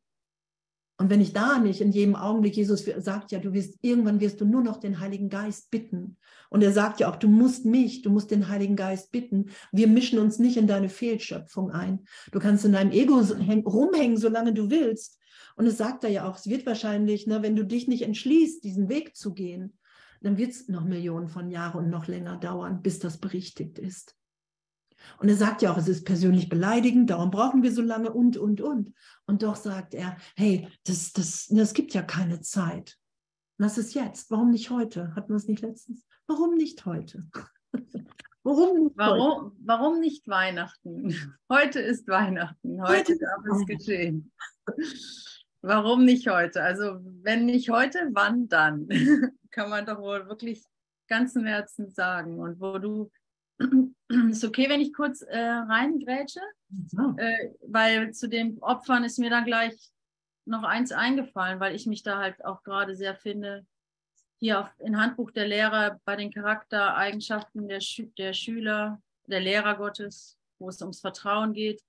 [1.00, 4.40] Und wenn ich da nicht in jedem Augenblick, Jesus sagt ja, du wirst, irgendwann wirst
[4.40, 6.16] du nur noch den Heiligen Geist bitten.
[6.50, 9.50] Und er sagt ja auch, du musst mich, du musst den Heiligen Geist bitten.
[9.70, 12.00] Wir mischen uns nicht in deine Fehlschöpfung ein.
[12.32, 15.20] Du kannst in deinem Ego rumhängen, solange du willst.
[15.54, 18.64] Und es sagt er ja auch, es wird wahrscheinlich, ne, wenn du dich nicht entschließt,
[18.64, 19.78] diesen Weg zu gehen,
[20.20, 24.17] dann wird es noch Millionen von Jahren und noch länger dauern, bis das berichtigt ist.
[25.18, 28.36] Und er sagt ja auch, es ist persönlich beleidigend, darum brauchen wir so lange und,
[28.36, 28.92] und, und.
[29.26, 32.96] Und doch sagt er, hey, das, das, das gibt ja keine Zeit.
[33.58, 34.30] Lass es jetzt.
[34.30, 35.14] Warum nicht heute?
[35.16, 36.06] Hatten wir es nicht letztens?
[36.26, 37.26] Warum nicht heute?
[38.42, 39.56] warum, nicht warum, heute?
[39.64, 41.36] warum nicht Weihnachten?
[41.50, 42.80] Heute ist Weihnachten.
[42.82, 44.32] Heute, heute darf es geschehen.
[45.60, 46.62] Warum nicht heute?
[46.62, 48.88] Also, wenn nicht heute, wann dann?
[49.50, 50.62] Kann man doch wohl wirklich
[51.08, 52.38] ganzen Herzen sagen.
[52.38, 53.10] Und wo du
[54.30, 56.40] ist okay, wenn ich kurz äh, reingrätsche?
[56.92, 57.14] Ja.
[57.16, 59.74] Äh, weil zu den Opfern ist mir dann gleich
[60.44, 63.66] noch eins eingefallen, weil ich mich da halt auch gerade sehr finde,
[64.38, 69.76] hier auf, in Handbuch der Lehrer bei den Charaktereigenschaften der, Schü der Schüler, der Lehrer
[69.76, 71.82] Gottes, wo es ums Vertrauen geht.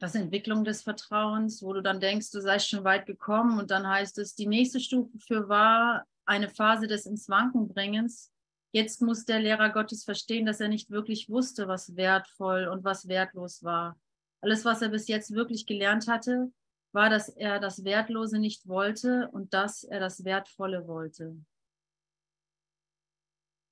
[0.00, 3.88] Das Entwicklung des Vertrauens, wo du dann denkst, du seist schon weit gekommen und dann
[3.88, 8.30] heißt es, die nächste Stufe für war eine Phase des ins Wanken bringens,
[8.72, 13.08] Jetzt muss der Lehrer Gottes verstehen, dass er nicht wirklich wusste, was wertvoll und was
[13.08, 13.98] wertlos war.
[14.40, 16.52] Alles, was er bis jetzt wirklich gelernt hatte,
[16.92, 21.36] war, dass er das Wertlose nicht wollte und dass er das Wertvolle wollte.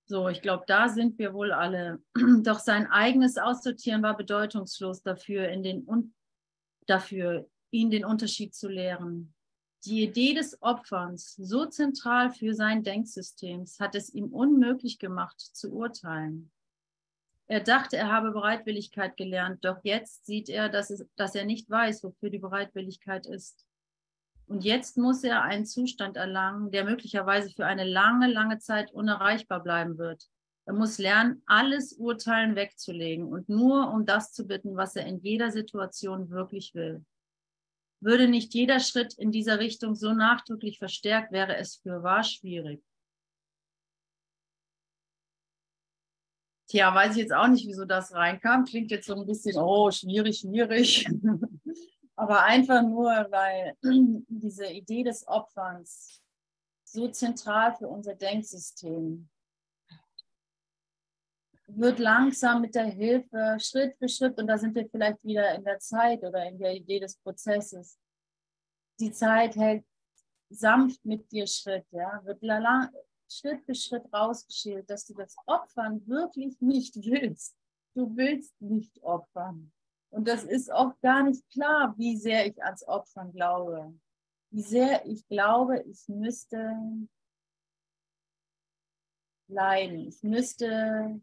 [0.08, 2.00] So, ich glaube, da sind wir wohl alle.
[2.42, 6.14] Doch sein eigenes Aussortieren war bedeutungslos dafür, in den,
[6.86, 9.34] dafür ihn den Unterschied zu lehren.
[9.86, 15.72] Die Idee des Opferns, so zentral für sein Denksystem, hat es ihm unmöglich gemacht zu
[15.72, 16.50] urteilen.
[17.46, 21.70] Er dachte, er habe Bereitwilligkeit gelernt, doch jetzt sieht er, dass, es, dass er nicht
[21.70, 23.64] weiß, wofür die Bereitwilligkeit ist.
[24.48, 29.62] Und jetzt muss er einen Zustand erlangen, der möglicherweise für eine lange, lange Zeit unerreichbar
[29.62, 30.26] bleiben wird.
[30.64, 35.20] Er muss lernen, alles Urteilen wegzulegen und nur um das zu bitten, was er in
[35.20, 37.04] jeder Situation wirklich will.
[38.00, 42.82] Würde nicht jeder Schritt in dieser Richtung so nachdrücklich verstärkt, wäre es für wahr schwierig.
[46.68, 48.64] Tja, weiß ich jetzt auch nicht, wieso das reinkam.
[48.64, 51.06] Klingt jetzt so ein bisschen, oh, schwierig, schwierig.
[52.16, 53.76] Aber einfach nur, weil
[54.28, 56.20] diese Idee des Opferns
[56.84, 59.28] so zentral für unser Denksystem
[61.66, 65.64] wird langsam mit der Hilfe Schritt für Schritt, und da sind wir vielleicht wieder in
[65.64, 67.98] der Zeit oder in der Idee des Prozesses.
[69.00, 69.84] Die Zeit hält
[70.48, 72.42] sanft mit dir Schritt, ja, wird
[73.28, 77.56] Schritt für Schritt rausgeschält, dass du das Opfern wirklich nicht willst.
[77.94, 79.72] Du willst nicht opfern.
[80.10, 83.92] Und das ist oft gar nicht klar, wie sehr ich ans Opfern glaube.
[84.50, 86.76] Wie sehr ich glaube, ich müsste
[89.48, 90.08] leiden.
[90.08, 91.20] Ich müsste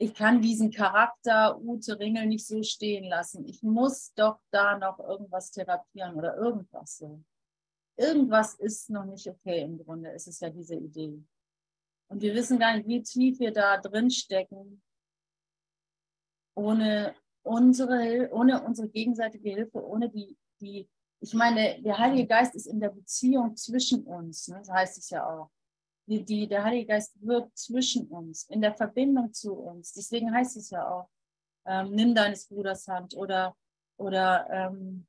[0.00, 3.44] ich kann diesen Charakter Ute Ringel nicht so stehen lassen.
[3.46, 7.22] Ich muss doch da noch irgendwas therapieren oder irgendwas so.
[7.96, 11.20] Irgendwas ist noch nicht okay im Grunde, ist es ja diese Idee.
[12.08, 14.80] Und wir wissen gar nicht, wie tief wir da drin stecken,
[16.54, 20.88] ohne unsere, ohne unsere gegenseitige Hilfe, ohne die, die,
[21.20, 24.58] ich meine, der Heilige Geist ist in der Beziehung zwischen uns, ne?
[24.58, 25.50] das heißt es ja auch
[26.08, 29.92] die, die, der Heilige Geist wirkt zwischen uns, in der Verbindung zu uns.
[29.92, 31.08] Deswegen heißt es ja auch,
[31.66, 33.54] ähm, nimm deines Bruders Hand oder,
[33.98, 35.06] oder ähm,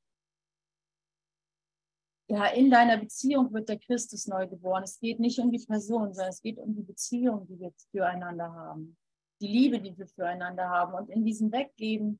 [2.28, 4.84] ja, in deiner Beziehung wird der Christus neu geboren.
[4.84, 8.54] Es geht nicht um die Person, sondern es geht um die Beziehung, die wir füreinander
[8.54, 8.98] haben.
[9.42, 10.94] Die Liebe, die wir füreinander haben.
[10.94, 12.20] Und in diesem Weggeben,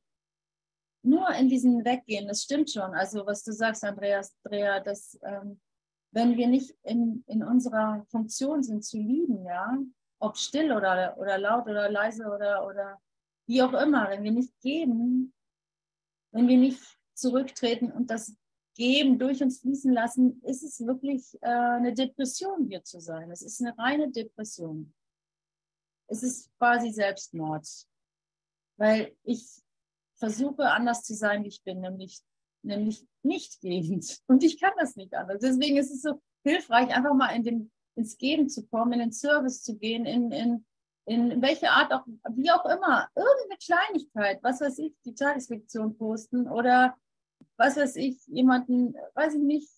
[1.04, 2.94] nur in diesem Weggehen, das stimmt schon.
[2.94, 5.60] Also, was du sagst, Andreas, Andrea, dass ähm,
[6.12, 9.78] wenn wir nicht in, in unserer Funktion sind zu lieben, ja,
[10.20, 13.00] ob still oder, oder laut oder leise oder, oder
[13.48, 15.34] wie auch immer, wenn wir nicht geben,
[16.32, 16.82] wenn wir nicht
[17.14, 18.36] zurücktreten und das
[18.76, 23.30] Geben durch uns fließen lassen, ist es wirklich äh, eine Depression hier zu sein.
[23.30, 24.94] Es ist eine reine Depression.
[26.08, 27.68] Es ist quasi Selbstmord.
[28.78, 29.62] Weil ich
[30.16, 32.22] versuche anders zu sein, wie ich bin, nämlich,
[32.64, 34.20] nämlich nicht gebend.
[34.28, 35.40] Und ich kann das nicht anders.
[35.42, 39.12] Deswegen ist es so hilfreich, einfach mal in den, ins Geben zu kommen, in den
[39.12, 40.66] Service zu gehen, in, in,
[41.06, 46.48] in welche Art auch, wie auch immer, irgendeine Kleinigkeit, was weiß ich, die Tagesfiktion posten
[46.48, 46.96] oder
[47.58, 49.70] was weiß ich, jemanden, weiß ich nicht,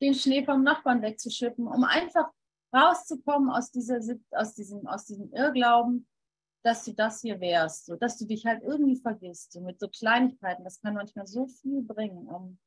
[0.00, 2.30] den Schnee vom Nachbarn wegzuschippen, um einfach
[2.74, 4.00] rauszukommen aus, dieser,
[4.32, 6.06] aus, diesem, aus diesem Irrglauben,
[6.64, 9.88] dass du das hier wärst, so, dass du dich halt irgendwie vergisst, so mit so
[9.88, 10.64] Kleinigkeiten.
[10.64, 12.58] Das kann manchmal so viel bringen, um,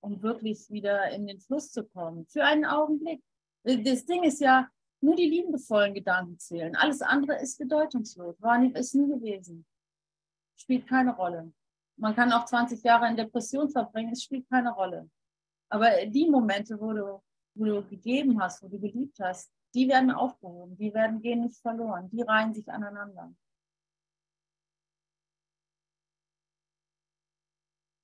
[0.00, 2.26] um wirklich wieder in den Fluss zu kommen.
[2.26, 3.22] Für einen Augenblick.
[3.64, 4.68] Das Ding ist ja,
[5.00, 6.74] nur die liebevollen Gedanken zählen.
[6.76, 9.64] Alles andere ist bedeutungslos, war nie, ist nie gewesen.
[10.56, 11.52] Spielt keine Rolle.
[11.96, 15.08] Man kann auch 20 Jahre in Depression verbringen, es spielt keine Rolle.
[15.70, 17.22] Aber die Momente, wo du,
[17.54, 21.60] wo du gegeben hast, wo du geliebt hast, die werden aufgehoben, die werden gehen nicht
[21.60, 23.34] verloren, die reihen sich aneinander.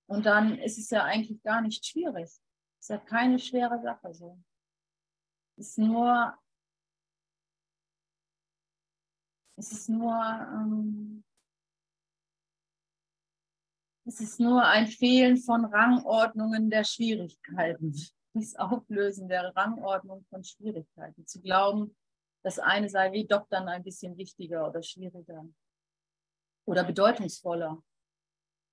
[0.06, 2.24] Und dann ist es ja eigentlich gar nicht schwierig.
[2.24, 2.40] Es
[2.80, 4.38] ist ja keine schwere Sache so.
[5.56, 6.38] Es ist nur,
[9.56, 11.24] es ist nur, ähm,
[14.06, 17.94] es ist nur ein Fehlen von Rangordnungen der Schwierigkeiten
[18.34, 21.26] das Auflösen der Rangordnung von Schwierigkeiten.
[21.26, 21.96] Zu glauben,
[22.42, 25.46] das eine sei wie doch dann ein bisschen wichtiger oder schwieriger
[26.66, 27.82] oder bedeutungsvoller.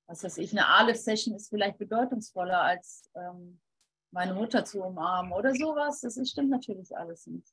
[0.08, 3.62] Was weiß ich, eine Aleph-Session ist vielleicht bedeutungsvoller als ähm,
[4.12, 6.02] meine Mutter zu umarmen oder sowas.
[6.02, 7.48] Das stimmt natürlich alles nicht.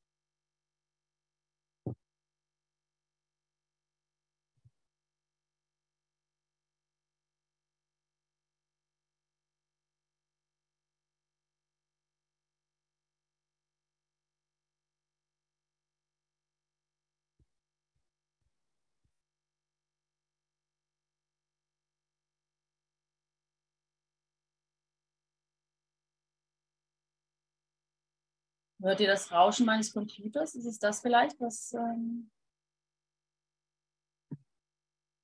[28.81, 30.55] Hört ihr das Rauschen meines Computers?
[30.55, 31.73] Ist es das vielleicht, was...
[31.73, 32.31] Ähm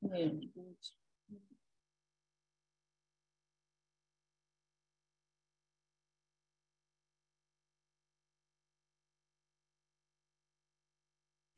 [0.01, 0.95] nee, gut.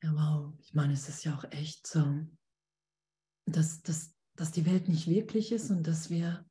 [0.02, 0.54] Ja, wow.
[0.60, 2.26] Ich meine, es ist ja auch echt so,
[3.46, 6.46] dass, dass, dass die Welt nicht wirklich ist und dass wir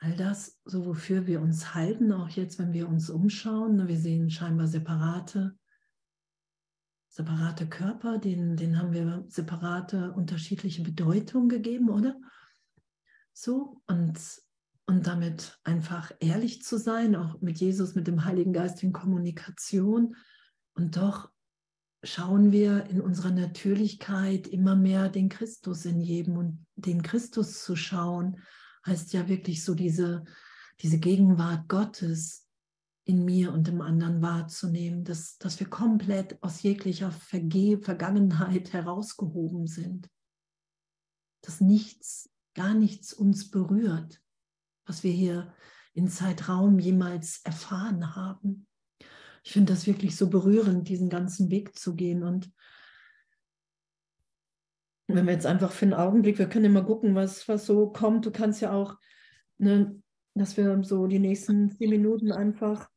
[0.00, 3.98] all das, so wofür wir uns halten, auch jetzt, wenn wir uns umschauen, ne, wir
[3.98, 5.56] sehen scheinbar separate,
[7.08, 12.18] separate Körper, denen, denen haben wir separate, unterschiedliche Bedeutungen gegeben, oder?
[13.34, 14.18] So, und,
[14.86, 20.16] und damit einfach ehrlich zu sein, auch mit Jesus, mit dem Heiligen Geist in Kommunikation.
[20.74, 21.30] Und doch
[22.02, 27.76] schauen wir in unserer Natürlichkeit immer mehr den Christus in jedem und den Christus zu
[27.76, 28.40] schauen
[28.86, 30.24] heißt ja wirklich so diese,
[30.80, 32.46] diese Gegenwart Gottes
[33.04, 39.66] in mir und im anderen wahrzunehmen, dass, dass wir komplett aus jeglicher Verge Vergangenheit herausgehoben
[39.66, 40.08] sind,
[41.42, 44.20] dass nichts, gar nichts uns berührt,
[44.86, 45.54] was wir hier
[45.92, 48.66] in Zeitraum jemals erfahren haben.
[49.42, 52.52] Ich finde das wirklich so berührend, diesen ganzen Weg zu gehen und
[55.14, 58.26] wenn wir jetzt einfach für einen Augenblick, wir können immer gucken, was, was so kommt.
[58.26, 58.96] Du kannst ja auch,
[59.58, 60.00] ne,
[60.34, 62.88] dass wir so die nächsten zehn Minuten einfach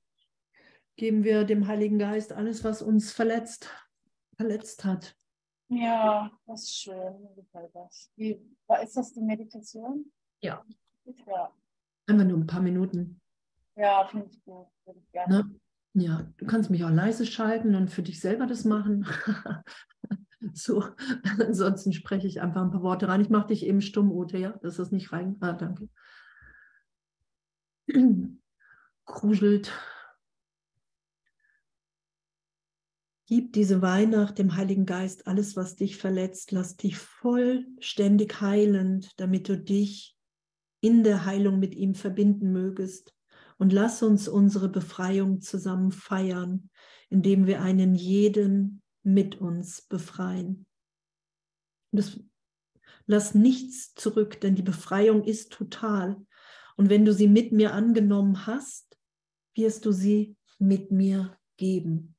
[0.95, 3.70] geben wir dem Heiligen Geist alles, was uns verletzt,
[4.38, 5.16] verletzt hat.
[5.70, 7.30] Ja, das ist schön.
[8.16, 8.39] Wie,
[8.84, 10.11] ist das die Meditation?
[10.41, 10.64] Ja.
[11.26, 11.51] ja.
[12.07, 13.20] Einfach nur ein paar Minuten.
[13.76, 14.68] Ja, finde ich gut.
[15.11, 15.43] Gerne.
[15.43, 15.59] Ne?
[15.95, 19.07] Ja, du kannst mich auch leise schalten und für dich selber das machen.
[20.54, 20.84] So,
[21.39, 23.22] ansonsten spreche ich einfach ein paar Worte rein.
[23.22, 25.38] Ich mache dich eben stumm, Ute, ja, dass das nicht rein.
[25.39, 25.89] Ah, danke.
[29.06, 29.72] Kruschelt.
[33.26, 36.52] Gib diese Weihnacht dem Heiligen Geist alles, was dich verletzt.
[36.52, 40.18] Lass dich vollständig heilend, damit du dich
[40.82, 43.16] in der Heilung mit ihm verbinden mögest.
[43.58, 46.70] Und lass uns unsere Befreiung zusammen feiern,
[47.10, 50.66] indem wir einen jeden mit uns befreien.
[51.91, 52.20] Das,
[53.06, 56.26] lass nichts zurück, denn die Befreiung ist total.
[56.76, 58.97] Und wenn du sie mit mir angenommen hast,
[59.56, 62.16] wirst du sie mit mir geben.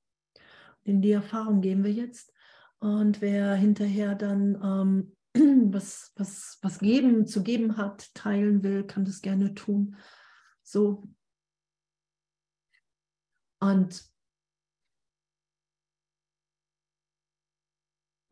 [0.84, 2.32] In die Erfahrung gehen wir jetzt.
[2.78, 5.16] Und wer hinterher dann ähm,
[5.72, 9.96] was, was, was geben, zu geben hat, teilen will, kann das gerne tun.
[10.62, 11.02] So.
[13.60, 14.13] Und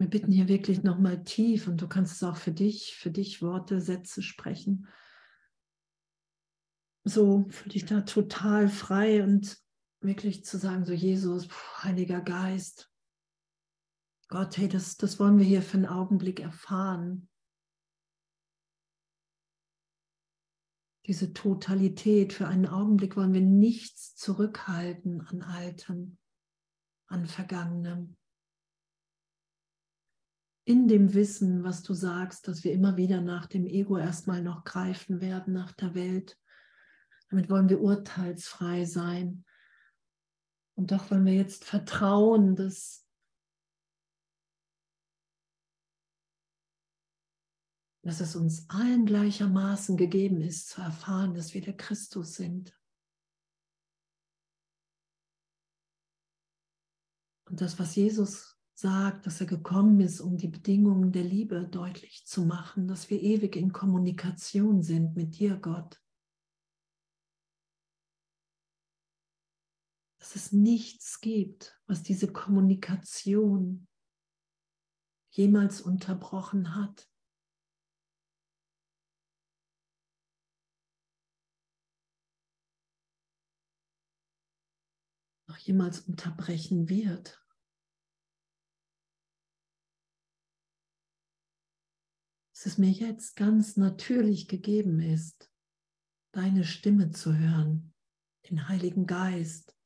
[0.02, 3.40] Wir bitten hier wirklich nochmal tief und du kannst es auch für dich, für dich
[3.40, 4.88] Worte, Sätze sprechen.
[7.04, 9.62] So fühl dich da total frei und
[10.00, 11.46] wirklich zu sagen, so Jesus,
[11.84, 12.90] Heiliger Geist,
[14.26, 17.28] Gott, hey, das, das wollen wir hier für einen Augenblick erfahren.
[21.06, 26.18] Diese Totalität, für einen Augenblick wollen wir nichts zurückhalten an Altem,
[27.06, 28.16] an Vergangenem
[30.64, 34.64] in dem Wissen, was du sagst, dass wir immer wieder nach dem Ego erstmal noch
[34.64, 36.38] greifen werden, nach der Welt.
[37.30, 39.44] Damit wollen wir urteilsfrei sein.
[40.74, 43.06] Und doch wollen wir jetzt vertrauen, dass,
[48.02, 52.78] dass es uns allen gleichermaßen gegeben ist, zu erfahren, dass wir der Christus sind.
[57.46, 58.51] Und das, was Jesus
[58.82, 63.22] sagt, dass er gekommen ist, um die Bedingungen der Liebe deutlich zu machen, dass wir
[63.22, 66.02] ewig in Kommunikation sind mit dir, Gott.
[70.18, 73.86] Dass es nichts gibt, was diese Kommunikation
[75.30, 77.08] jemals unterbrochen hat.
[85.48, 87.41] noch jemals unterbrechen wird.
[92.62, 95.50] Dass es mir jetzt ganz natürlich gegeben ist,
[96.32, 97.92] deine Stimme zu hören,
[98.48, 99.76] den Heiligen Geist.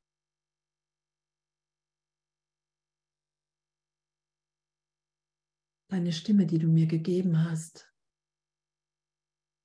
[5.89, 7.91] Deine Stimme, die du mir gegeben hast,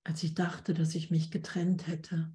[0.07, 2.35] als ich dachte, dass ich mich getrennt hätte.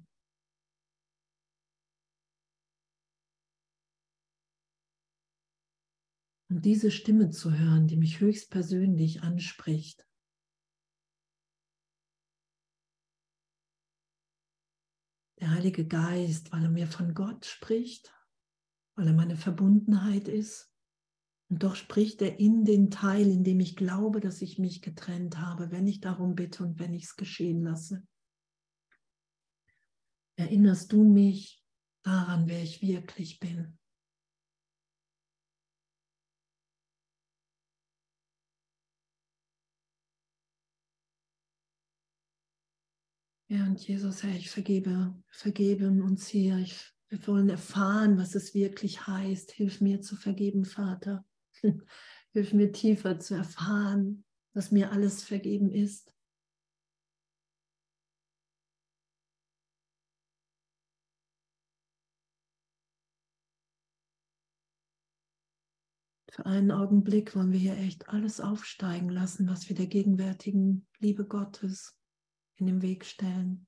[6.48, 10.07] Und diese Stimme zu hören, die mich höchstpersönlich anspricht.
[15.40, 18.12] Der Heilige Geist, weil er mir von Gott spricht,
[18.96, 20.72] weil er meine Verbundenheit ist.
[21.50, 25.38] Und doch spricht er in den Teil, in dem ich glaube, dass ich mich getrennt
[25.38, 28.06] habe, wenn ich darum bitte und wenn ich es geschehen lasse.
[30.36, 31.64] Erinnerst du mich
[32.02, 33.77] daran, wer ich wirklich bin?
[43.50, 46.58] Ja, und Jesus, Herr, ich vergebe, vergebe uns hier.
[46.58, 49.52] Ich, wir wollen erfahren, was es wirklich heißt.
[49.52, 51.24] Hilf mir zu vergeben, Vater.
[52.32, 56.12] Hilf mir tiefer zu erfahren, dass mir alles vergeben ist.
[66.30, 71.24] Für einen Augenblick wollen wir hier echt alles aufsteigen lassen, was wir der gegenwärtigen Liebe
[71.24, 71.97] Gottes
[72.58, 73.66] in den Weg stellen.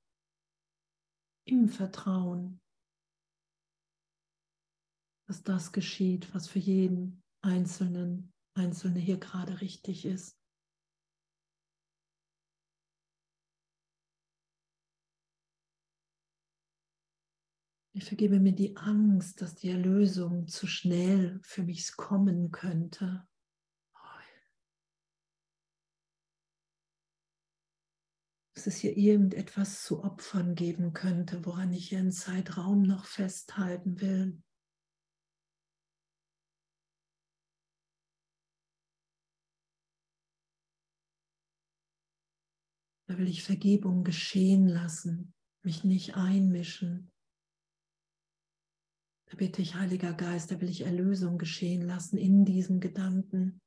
[1.45, 2.61] Im Vertrauen,
[5.27, 10.37] dass das geschieht, was für jeden Einzelnen, Einzelne hier gerade richtig ist.
[17.93, 23.29] Ich vergebe mir die Angst, dass die Erlösung zu schnell für mich kommen könnte.
[28.61, 34.43] Dass es hier irgendetwas zu opfern geben könnte, woran ich ihren Zeitraum noch festhalten will.
[43.07, 45.33] Da will ich Vergebung geschehen lassen,
[45.63, 47.11] mich nicht einmischen.
[49.31, 53.63] Da bitte ich, Heiliger Geist, da will ich Erlösung geschehen lassen in diesen Gedanken.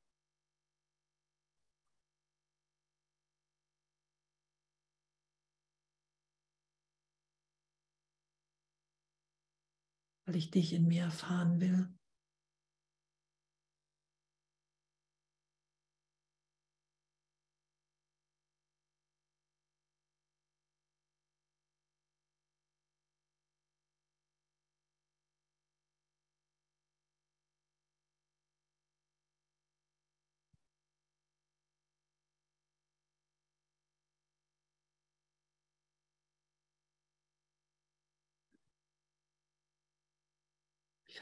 [10.24, 11.88] Weil ich dich in mir erfahren will.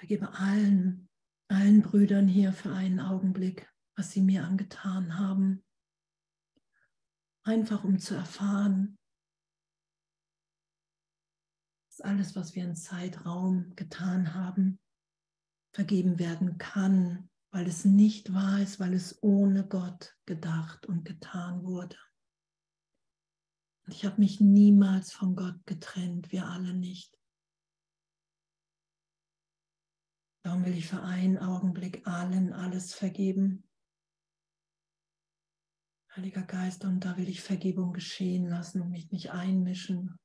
[0.03, 1.09] Vergebe allen,
[1.47, 5.65] allen Brüdern hier für einen Augenblick, was sie mir angetan haben.
[7.45, 8.99] Einfach um zu erfahren,
[11.89, 14.81] dass alles, was wir in Zeitraum getan haben,
[15.73, 21.63] vergeben werden kann, weil es nicht wahr ist, weil es ohne Gott gedacht und getan
[21.63, 21.97] wurde.
[23.87, 27.17] Und ich habe mich niemals von Gott getrennt, wir alle nicht.
[30.45, 33.69] Darum will ich für einen Augenblick allen alles vergeben.
[36.17, 40.19] Heiliger Geist, und da will ich Vergebung geschehen lassen und mich nicht einmischen.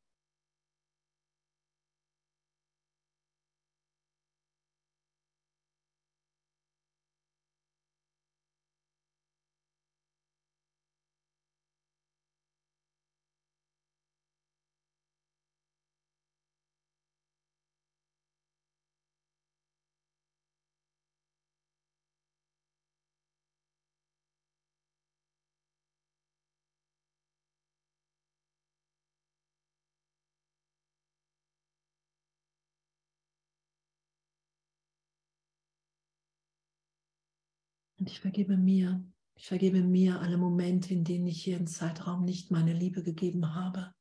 [38.07, 39.05] Und ich vergebe mir,
[39.35, 43.53] ich vergebe mir alle Momente, in denen ich hier im Zeitraum nicht meine Liebe gegeben
[43.53, 43.93] habe,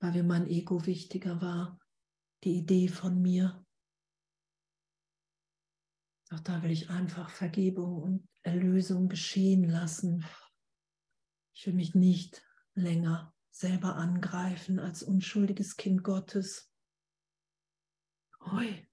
[0.00, 1.80] weil mir mein Ego wichtiger war,
[2.44, 3.64] die Idee von mir.
[6.28, 10.22] Auch da will ich einfach Vergebung und Erlösung geschehen lassen.
[11.54, 12.44] Ich will mich nicht
[12.74, 16.70] länger selber angreifen als unschuldiges Kind Gottes.
[18.40, 18.89] Hui.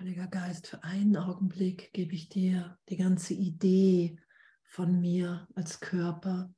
[0.00, 4.16] Heiliger Geist, für einen Augenblick gebe ich dir die ganze Idee
[4.64, 6.54] von mir als Körper,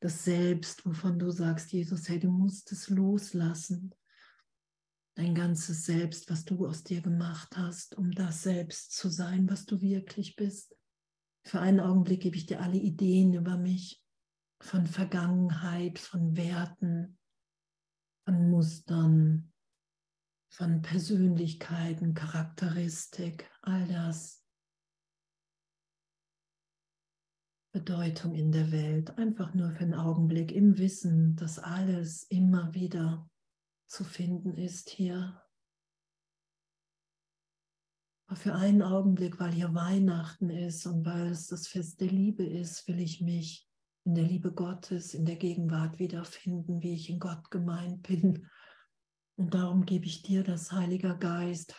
[0.00, 3.94] das Selbst, wovon du sagst, Jesus, hey, du musst es loslassen.
[5.14, 9.66] Dein ganzes Selbst, was du aus dir gemacht hast, um das Selbst zu sein, was
[9.66, 10.74] du wirklich bist.
[11.44, 14.02] Für einen Augenblick gebe ich dir alle Ideen über mich,
[14.58, 17.18] von Vergangenheit, von Werten,
[18.24, 19.52] von Mustern,
[20.56, 24.42] von Persönlichkeiten, Charakteristik, all das.
[27.72, 33.28] Bedeutung in der Welt, einfach nur für einen Augenblick im Wissen, dass alles immer wieder
[33.86, 35.42] zu finden ist hier.
[38.26, 42.46] Aber für einen Augenblick, weil hier Weihnachten ist und weil es das Fest der Liebe
[42.46, 43.68] ist, will ich mich
[44.04, 48.48] in der Liebe Gottes, in der Gegenwart wiederfinden, wie ich in Gott gemeint bin
[49.36, 51.74] und darum gebe ich dir das, Heiliger Geist.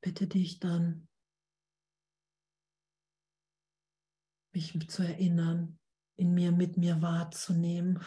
[0.00, 1.08] Bitte dich dann,
[4.52, 5.78] mich zu erinnern,
[6.16, 8.02] in mir, mit mir wahrzunehmen.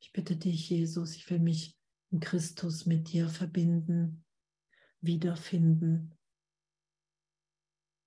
[0.00, 1.78] Ich bitte dich, Jesus, ich will mich
[2.10, 4.24] in Christus mit dir verbinden,
[5.00, 6.14] wiederfinden.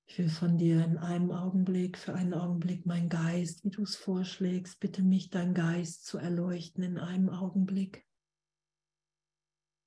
[0.09, 3.97] Ich will von dir in einem Augenblick, für einen Augenblick mein Geist, wie du es
[3.97, 8.07] vorschlägst, bitte mich dein Geist zu erleuchten in einem Augenblick.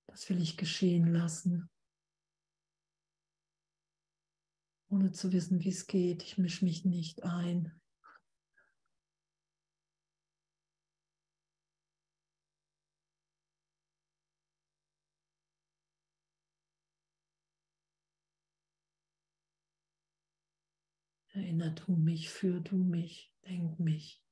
[0.06, 1.70] Das will ich geschehen lassen.
[4.90, 6.22] Ohne zu wissen, wie es geht.
[6.22, 7.79] Ich mische mich nicht ein.
[21.40, 24.22] Erinner du mich, führ du mich, denk mich.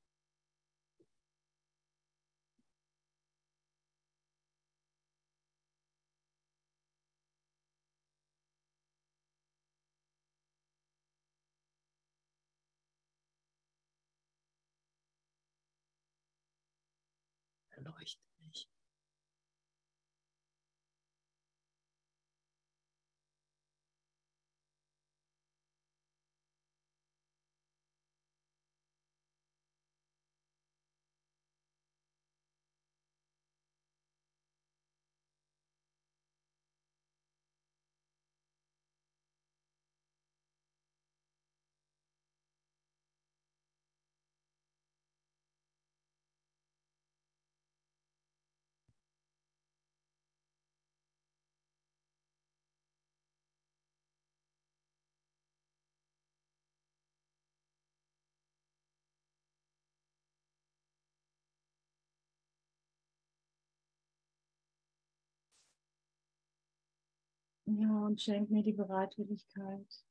[67.71, 70.03] Ja, und schenk mir die Bereitwilligkeit,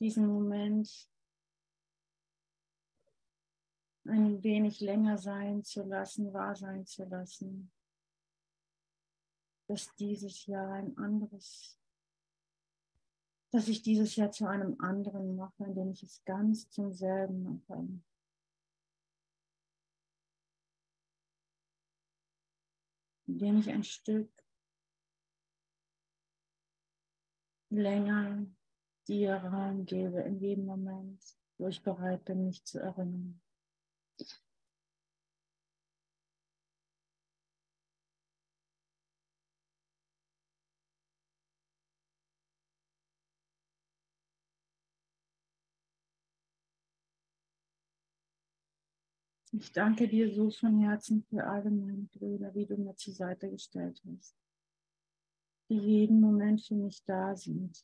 [0.00, 1.10] diesen Moment
[4.06, 7.70] ein wenig länger sein zu lassen, wahr sein zu lassen,
[9.68, 11.78] dass dieses Jahr ein anderes,
[13.50, 17.88] dass ich dieses Jahr zu einem anderen mache, indem ich es ganz zum selben mache.
[23.26, 24.41] Indem ich ein Stück
[27.72, 28.46] länger
[29.08, 31.20] dir Raum gebe in jedem Moment,
[31.58, 33.40] wo ich bereit bin, mich zu erinnern.
[49.54, 53.50] Ich danke dir so von Herzen für alle meine Brüder, wie du mir zur Seite
[53.50, 54.34] gestellt hast,
[55.72, 57.82] die jeden Moment für mich da sind.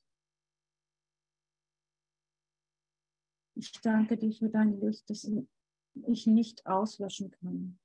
[3.55, 5.29] Ich danke dir für dein Licht, das
[6.07, 7.79] ich nicht auslöschen kann.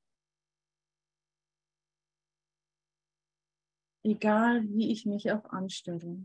[4.03, 6.21] Egal wie ich mich auch anstelle.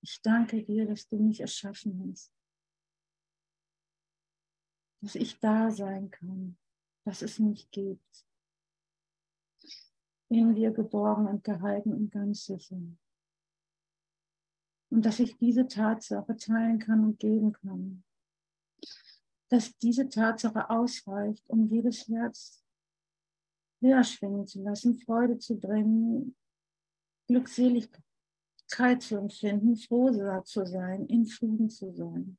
[0.00, 2.32] Ich danke dir, dass du mich erschaffen hast.
[5.02, 6.56] Dass ich da sein kann,
[7.06, 8.26] dass es mich gibt.
[10.28, 12.76] In dir geborgen und gehalten und ganz sicher.
[14.90, 18.02] Und dass ich diese Tatsache teilen kann und geben kann.
[19.48, 22.64] Dass diese Tatsache ausreicht, um jedes Herz
[23.80, 26.34] höher schwingen zu lassen, Freude zu bringen,
[27.28, 32.36] Glückseligkeit zu empfinden, froh zu sein, in Frieden zu sein.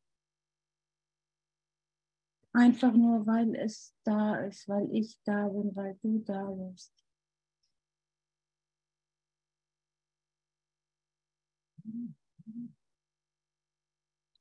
[2.57, 6.91] Einfach nur, weil es da ist, weil ich da bin, weil du da bist.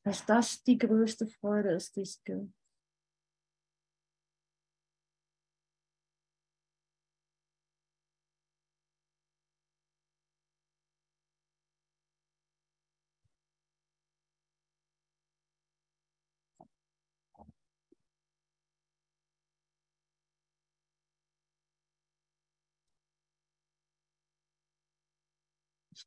[0.03, 2.55] dass das die größte Freude ist, die es gibt.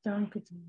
[0.05, 0.63] Danke dir.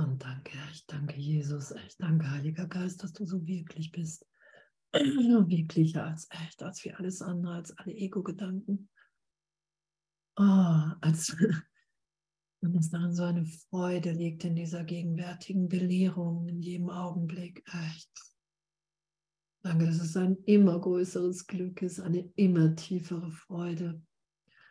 [0.00, 4.26] Und danke, ich danke Jesus, ich danke Heiliger Geist, dass du so wirklich bist.
[4.94, 8.88] Wirklicher als echt, als wie alles andere, als alle Ego-Gedanken.
[10.36, 10.42] Oh,
[11.02, 11.36] als
[12.62, 17.62] und es darin so eine Freude liegt in dieser gegenwärtigen Belehrung, in jedem Augenblick.
[17.90, 18.10] Echt.
[19.62, 24.02] Danke, dass es ein immer größeres Glück ist, eine immer tiefere Freude,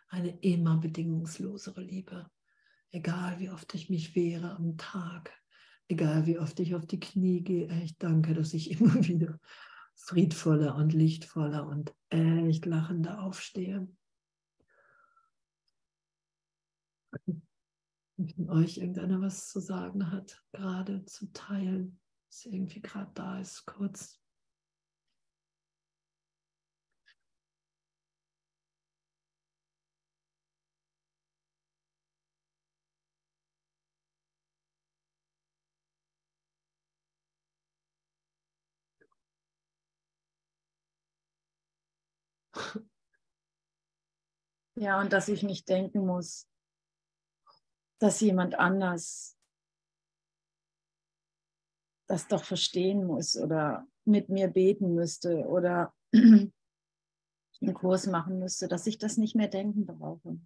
[0.07, 2.27] eine immer bedingungslosere Liebe
[2.91, 5.31] egal wie oft ich mich wehre am Tag,
[5.87, 9.39] egal wie oft ich auf die Knie gehe, echt danke, dass ich immer wieder
[9.95, 13.87] friedvoller und lichtvoller und echt lachender aufstehe.
[18.17, 23.65] Wenn euch irgendeiner was zu sagen hat, gerade zu teilen, was irgendwie gerade da ist,
[23.65, 24.18] kurz.
[44.75, 46.47] Ja, und dass ich nicht denken muss,
[47.99, 49.37] dass jemand anders
[52.07, 56.53] das doch verstehen muss oder mit mir beten müsste oder einen
[57.73, 60.39] Kurs machen müsste, dass ich das nicht mehr denken brauche.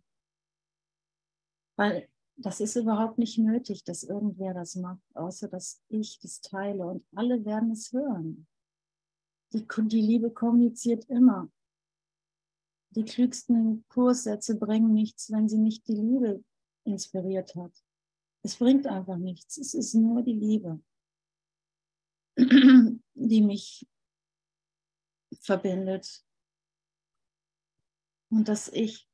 [1.77, 6.87] Weil das ist überhaupt nicht nötig, dass irgendwer das macht, außer dass ich das teile
[6.87, 8.47] und alle werden es hören.
[9.53, 11.51] Die, die Liebe kommuniziert immer
[12.95, 16.43] die klügsten Kurssätze bringen nichts, wenn sie nicht die Liebe
[16.85, 17.71] inspiriert hat.
[18.43, 19.57] Es bringt einfach nichts.
[19.57, 20.81] Es ist nur die Liebe,
[23.13, 23.87] die mich
[25.39, 26.23] verbindet.
[28.29, 29.07] Und dass ich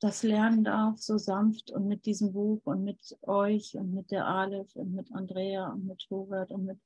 [0.00, 4.26] das lernen darf, so sanft und mit diesem Buch und mit euch und mit der
[4.26, 6.80] Aleph und mit Andrea und mit Hubert und mit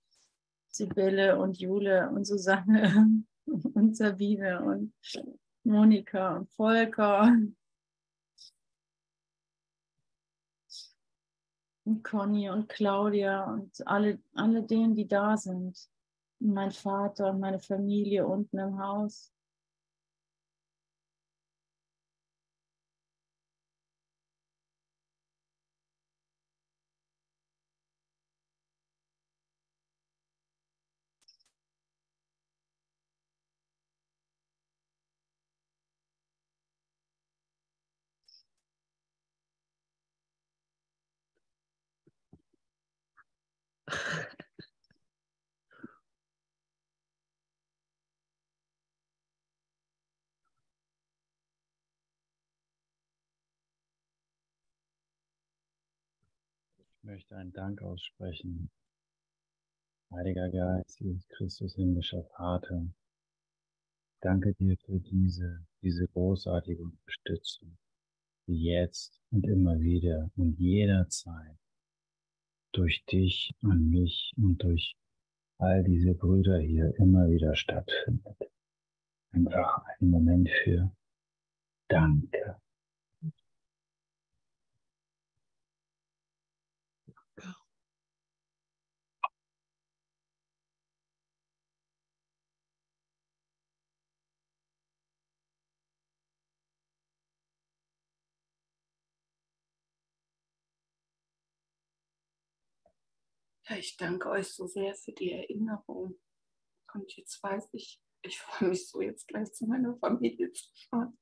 [0.69, 4.93] Sibylle und Jule und Susanne und Sabine und
[5.65, 7.37] Monika und Volker
[11.85, 15.79] und Conny und Claudia und alle, alle denen, die da sind.
[16.39, 19.34] mein Vater und meine Familie unten im Haus.
[57.15, 58.73] Möchte einen Dank aussprechen.
[60.11, 62.89] Heiliger Geist, Jesus Christus, himmlischer Vater,
[64.21, 67.79] danke dir für diese, diese großartige Unterstützung,
[68.49, 71.57] die jetzt und immer wieder und jederzeit
[72.73, 74.97] durch dich und mich und durch
[75.59, 78.51] all diese Brüder hier immer wieder stattfindet.
[79.31, 80.91] Einfach einen Moment für
[81.87, 82.61] Danke.
[103.69, 106.21] Ja, ich danke euch so sehr für die Erinnerung.
[106.93, 111.19] Und jetzt weiß ich, ich freue mich so, jetzt gleich zu meiner Familie zu fahren.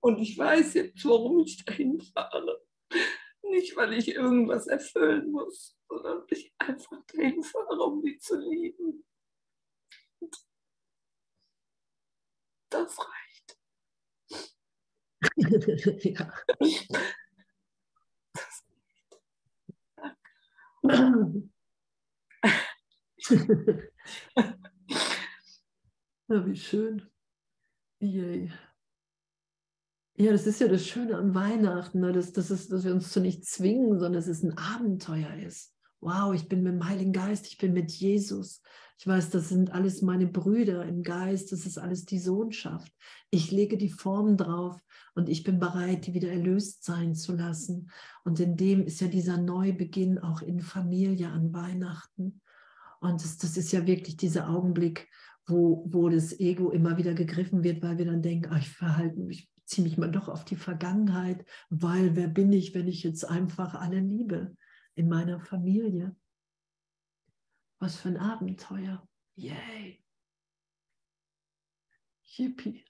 [0.00, 2.64] Und ich weiß jetzt, warum ich dahin fahre.
[3.42, 9.04] Nicht, weil ich irgendwas erfüllen muss, sondern ich einfach dahin fahre, um die zu lieben.
[10.20, 10.36] Und
[12.70, 13.58] das reicht.
[16.04, 16.32] ja.
[26.28, 27.02] ja, wie schön.
[28.00, 28.52] Yay.
[30.18, 32.12] Ja, das ist ja das Schöne an Weihnachten, ne?
[32.12, 35.75] dass, dass, es, dass wir uns zu nichts zwingen, sondern dass es ein Abenteuer ist.
[36.00, 38.62] Wow, ich bin mit dem Heiligen Geist, ich bin mit Jesus.
[38.98, 42.90] Ich weiß, das sind alles meine Brüder im Geist, das ist alles die Sohnschaft.
[43.30, 44.78] Ich lege die Form drauf
[45.14, 47.90] und ich bin bereit, die wieder erlöst sein zu lassen.
[48.24, 52.40] Und in dem ist ja dieser Neubeginn auch in Familie an Weihnachten.
[53.00, 55.08] Und das, das ist ja wirklich dieser Augenblick,
[55.46, 59.20] wo, wo das Ego immer wieder gegriffen wird, weil wir dann denken, ach, ich verhalte
[59.20, 63.24] mich, ziehe mich mal doch auf die Vergangenheit, weil wer bin ich, wenn ich jetzt
[63.28, 64.56] einfach alle liebe
[64.96, 66.16] in meiner Familie?
[67.78, 69.06] Was für ein Abenteuer.
[69.36, 70.02] Yay.
[72.24, 72.84] Yippie.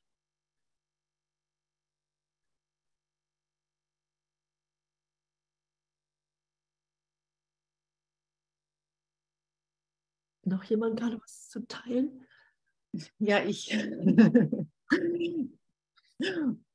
[10.45, 12.25] Noch jemand gerade was zu teilen?
[13.19, 13.73] Ja, ich.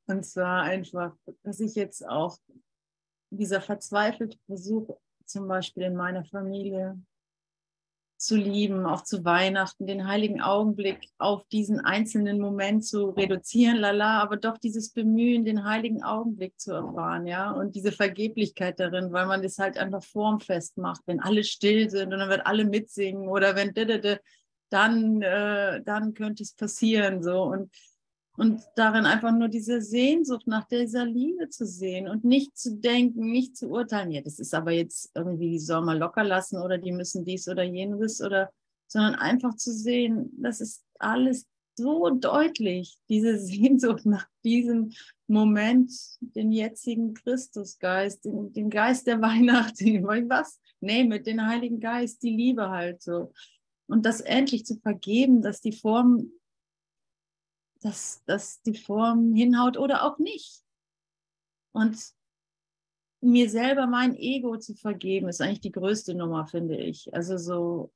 [0.06, 2.38] Und zwar einfach, dass ich jetzt auch
[3.30, 6.98] dieser verzweifelte Versuch, zum Beispiel in meiner Familie,
[8.22, 14.22] zu lieben, auch zu Weihnachten, den heiligen Augenblick auf diesen einzelnen Moment zu reduzieren, lala,
[14.22, 19.26] aber doch dieses Bemühen, den heiligen Augenblick zu erfahren, ja, und diese Vergeblichkeit darin, weil
[19.26, 23.28] man das halt einfach formfest macht, wenn alle still sind und dann wird alle mitsingen
[23.28, 23.74] oder wenn
[24.70, 27.42] dann, äh, dann könnte es passieren, so.
[27.42, 27.70] Und
[28.42, 33.30] und darin einfach nur diese Sehnsucht nach dieser Liebe zu sehen und nicht zu denken,
[33.30, 36.76] nicht zu urteilen, ja, das ist aber jetzt irgendwie, die soll man locker lassen oder
[36.76, 38.50] die müssen dies oder jenes oder,
[38.88, 44.90] sondern einfach zu sehen, das ist alles so deutlich, diese Sehnsucht nach diesem
[45.28, 49.74] Moment, den jetzigen Christusgeist, den, den Geist der Weihnacht,
[50.28, 50.58] was?
[50.80, 53.32] Nee, mit dem Heiligen Geist, die Liebe halt so.
[53.86, 56.32] Und das endlich zu vergeben, dass die Form
[57.82, 60.62] dass, dass die Form hinhaut oder auch nicht.
[61.72, 61.98] Und
[63.20, 67.12] mir selber mein Ego zu vergeben, ist eigentlich die größte Nummer, finde ich.
[67.14, 67.92] Also so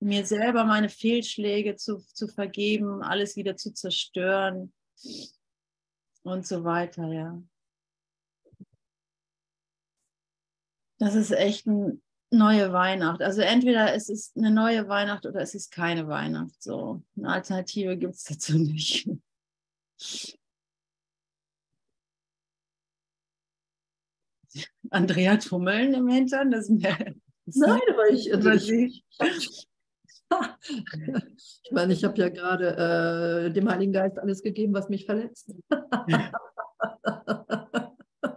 [0.00, 4.72] mir selber meine Fehlschläge zu, zu vergeben, alles wieder zu zerstören
[6.22, 7.42] und so weiter, ja.
[10.98, 12.00] Das ist echt eine
[12.34, 13.22] neue Weihnacht.
[13.22, 16.62] Also entweder es ist eine neue Weihnacht oder es ist keine Weihnacht.
[16.62, 19.08] So eine Alternative gibt es dazu nicht.
[24.90, 27.14] Andrea Tummeln im Hintern, das ist mir.
[27.46, 29.04] Nein, aber ich, also ich,
[31.62, 35.52] ich meine, ich habe ja gerade äh, dem Heiligen Geist alles gegeben, was mich verletzt.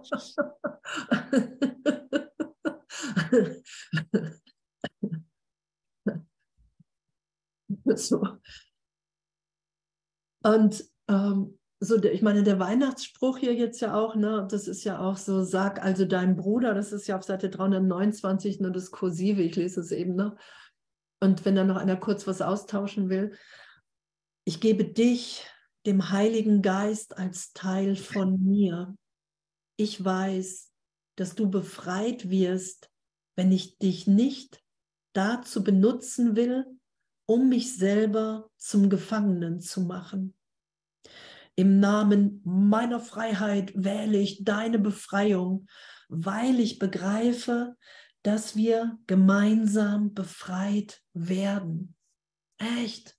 [7.95, 8.21] so.
[10.43, 14.99] Und ähm, so, ich meine, der Weihnachtsspruch hier jetzt ja auch, ne, das ist ja
[14.99, 19.41] auch so, sag also deinem Bruder, das ist ja auf Seite 329 nur das Kursive,
[19.41, 20.36] ich lese es eben, ne?
[21.19, 23.36] Und wenn dann noch einer kurz was austauschen will,
[24.45, 25.45] ich gebe dich,
[25.86, 28.95] dem Heiligen Geist, als Teil von mir.
[29.78, 30.69] Ich weiß,
[31.15, 32.89] dass du befreit wirst,
[33.38, 34.61] wenn ich dich nicht
[35.13, 36.65] dazu benutzen will,
[37.25, 40.33] um mich selber zum Gefangenen zu machen.
[41.55, 45.67] Im Namen meiner Freiheit wähle ich deine Befreiung,
[46.09, 47.75] weil ich begreife,
[48.23, 51.95] dass wir gemeinsam befreit werden.
[52.57, 53.15] Echt.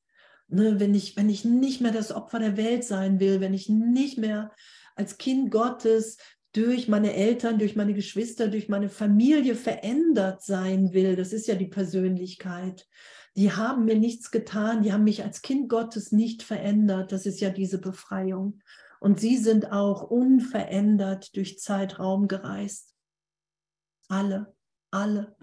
[0.49, 3.69] Ne, wenn, ich, wenn ich nicht mehr das Opfer der Welt sein will, wenn ich
[3.69, 4.53] nicht mehr
[4.97, 6.17] als Kind Gottes
[6.59, 11.55] durch meine Eltern, durch meine Geschwister, durch meine Familie verändert sein will, das ist ja
[11.55, 12.89] die Persönlichkeit,
[13.37, 17.13] die haben mir nichts getan, die haben mich als Kind Gottes nicht verändert.
[17.13, 18.61] Das ist ja diese Befreiung.
[18.99, 22.97] Und sie sind auch unverändert durch Zeitraum gereist.
[24.09, 24.57] Alle,
[24.91, 25.37] alle.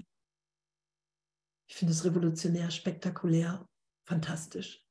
[1.67, 3.65] Ich finde es revolutionär, spektakulär,
[4.03, 4.84] fantastisch.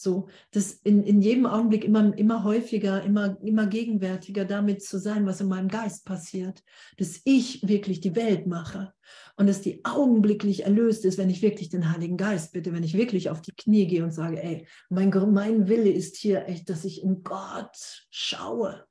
[0.00, 5.26] So, das in, in jedem Augenblick immer, immer häufiger, immer, immer gegenwärtiger damit zu sein,
[5.26, 6.62] was in meinem Geist passiert.
[6.98, 8.94] Dass ich wirklich die Welt mache
[9.34, 12.94] und dass die augenblicklich erlöst ist, wenn ich wirklich den Heiligen Geist bitte, wenn ich
[12.94, 16.84] wirklich auf die Knie gehe und sage, ey, mein, mein Wille ist hier echt, dass
[16.84, 18.86] ich in Gott schaue.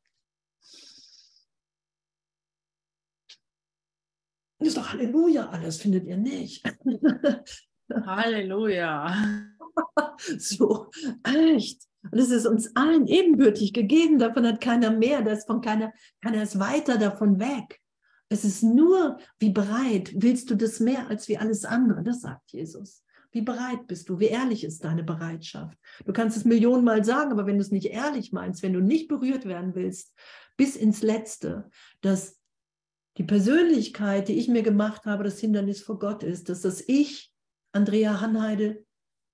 [4.59, 6.65] Das ist doch Halleluja alles, findet ihr nicht?
[7.89, 9.46] Halleluja.
[10.37, 10.89] so,
[11.23, 11.83] echt.
[12.11, 14.19] Und es ist uns allen ebenbürtig gegeben.
[14.19, 15.21] Davon hat keiner mehr.
[15.21, 17.81] Da ist von keiner, keiner ist weiter davon weg.
[18.29, 22.03] Es ist nur, wie bereit willst du das mehr als wie alles andere?
[22.03, 23.03] Das sagt Jesus.
[23.31, 24.19] Wie bereit bist du?
[24.19, 25.77] Wie ehrlich ist deine Bereitschaft?
[26.05, 29.07] Du kannst es Millionenmal sagen, aber wenn du es nicht ehrlich meinst, wenn du nicht
[29.07, 30.13] berührt werden willst,
[30.55, 31.69] bis ins Letzte,
[32.01, 32.39] dass
[33.17, 37.31] die Persönlichkeit, die ich mir gemacht habe, das Hindernis vor Gott ist, dass das Ich,
[37.71, 38.85] Andrea Hanheide,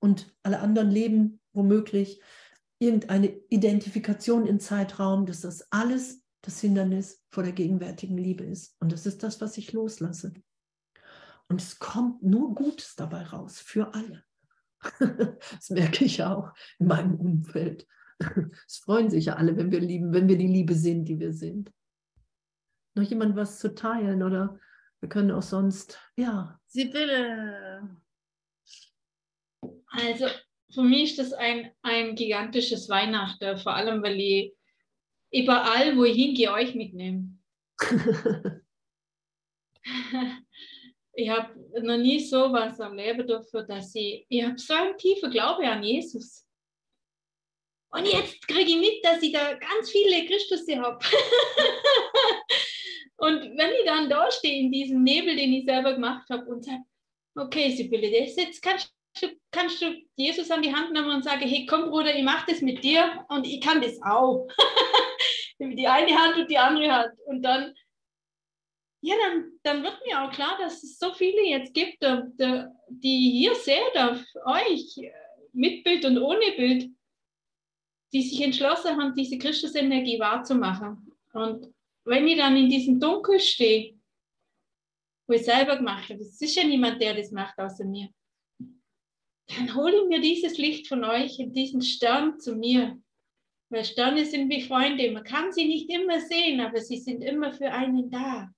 [0.03, 2.21] und alle anderen leben womöglich
[2.77, 8.75] irgendeine Identifikation im Zeitraum, dass das alles das Hindernis vor der gegenwärtigen Liebe ist.
[8.81, 10.33] Und das ist das, was ich loslasse.
[11.47, 14.25] Und es kommt nur Gutes dabei raus, für alle.
[15.51, 17.87] Das merke ich auch in meinem Umfeld.
[18.67, 21.31] Es freuen sich ja alle, wenn wir lieben, wenn wir die Liebe sind, die wir
[21.31, 21.71] sind.
[22.95, 24.59] Noch jemand was zu teilen oder
[24.99, 26.59] wir können auch sonst, ja.
[26.67, 28.02] Sibylle.
[29.93, 30.27] Also
[30.73, 34.53] für mich ist das ein, ein gigantisches Weihnachten, vor allem weil ich
[35.31, 37.29] überall, wo ich hingehe, euch mitnehme.
[41.13, 44.97] ich habe noch nie so was am Leben dafür, dass ich, ich habe so einen
[44.97, 46.47] tiefen Glaube an Jesus.
[47.91, 50.97] Und jetzt kriege ich mit, dass ich da ganz viele Christus habe.
[53.17, 56.65] und wenn ich dann da stehe in diesem Nebel, den ich selber gemacht habe und
[56.65, 56.81] sage,
[57.35, 58.92] okay, Sibylle, das jetzt kannst
[59.51, 62.61] kannst du Jesus an die Hand nehmen und sagen, hey, komm Bruder, ich mache das
[62.61, 64.47] mit dir und ich kann das auch.
[65.59, 67.13] die eine Hand und die andere Hand.
[67.25, 67.73] Und dann,
[69.01, 73.55] ja, dann, dann wird mir auch klar, dass es so viele jetzt gibt, die hier
[73.55, 74.99] seht auf euch,
[75.53, 76.89] mit Bild und ohne Bild,
[78.11, 81.11] die sich entschlossen haben, diese Christusenergie wahrzumachen.
[81.33, 81.73] Und
[82.05, 83.95] wenn ich dann in diesem Dunkel stehe,
[85.27, 88.09] wo ich selber gemacht habe, es ist ja niemand, der das macht außer mir
[89.47, 92.99] dann hole ich mir dieses Licht von euch und diesen Stern zu mir.
[93.69, 95.11] Weil Sterne sind wie Freunde.
[95.11, 98.49] Man kann sie nicht immer sehen, aber sie sind immer für einen da.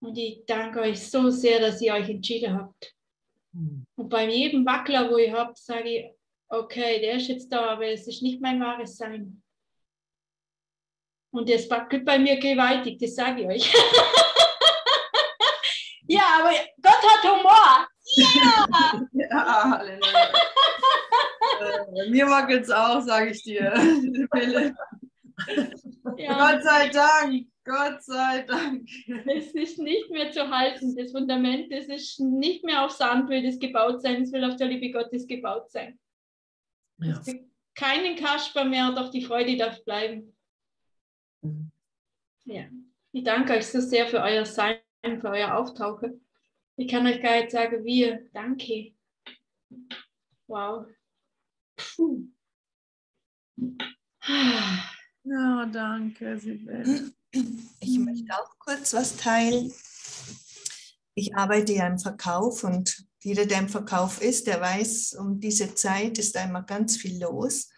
[0.00, 2.94] Und ich danke euch so sehr, dass ihr euch entschieden habt.
[3.52, 3.84] Hm.
[3.96, 6.06] Und bei jedem Wackler, wo ihr habt, sage ich,
[6.48, 9.42] okay, der ist jetzt da, aber es ist nicht mein wahres Sein.
[11.30, 13.72] Und es wackelt bei mir gewaltig, das sage ich euch.
[16.06, 17.88] ja, aber Gott hat Humor.
[18.16, 18.66] Ja!
[19.12, 20.32] ja, Halleluja.
[21.94, 23.72] äh, mir wackelt es auch, sage ich dir.
[26.16, 26.52] Ja.
[26.52, 27.46] Gott sei Dank.
[27.64, 28.88] Gott sei Dank.
[29.26, 30.96] Es ist nicht mehr zu halten.
[30.96, 34.56] Das Fundament, das ist nicht mehr auf Sand will das gebaut sein, es will auf
[34.56, 35.98] der Liebe Gottes gebaut sein.
[36.98, 37.18] Ja.
[37.20, 40.36] Es gibt keinen Kasper mehr, doch die Freude darf bleiben.
[41.42, 41.70] Mhm.
[42.44, 42.64] Ja.
[43.12, 44.80] Ich danke euch so sehr für euer Sein,
[45.20, 46.26] für euer Auftauchen.
[46.80, 48.16] Ich kann euch gar nicht sagen, wie.
[48.32, 48.94] Danke.
[50.46, 50.86] Wow.
[51.76, 52.28] Puh.
[55.24, 57.12] Ja, danke, Sibel.
[57.80, 59.72] Ich möchte auch kurz was teilen.
[61.16, 65.74] Ich arbeite ja im Verkauf und jeder, der im Verkauf ist, der weiß, um diese
[65.74, 67.70] Zeit ist einmal ganz viel los.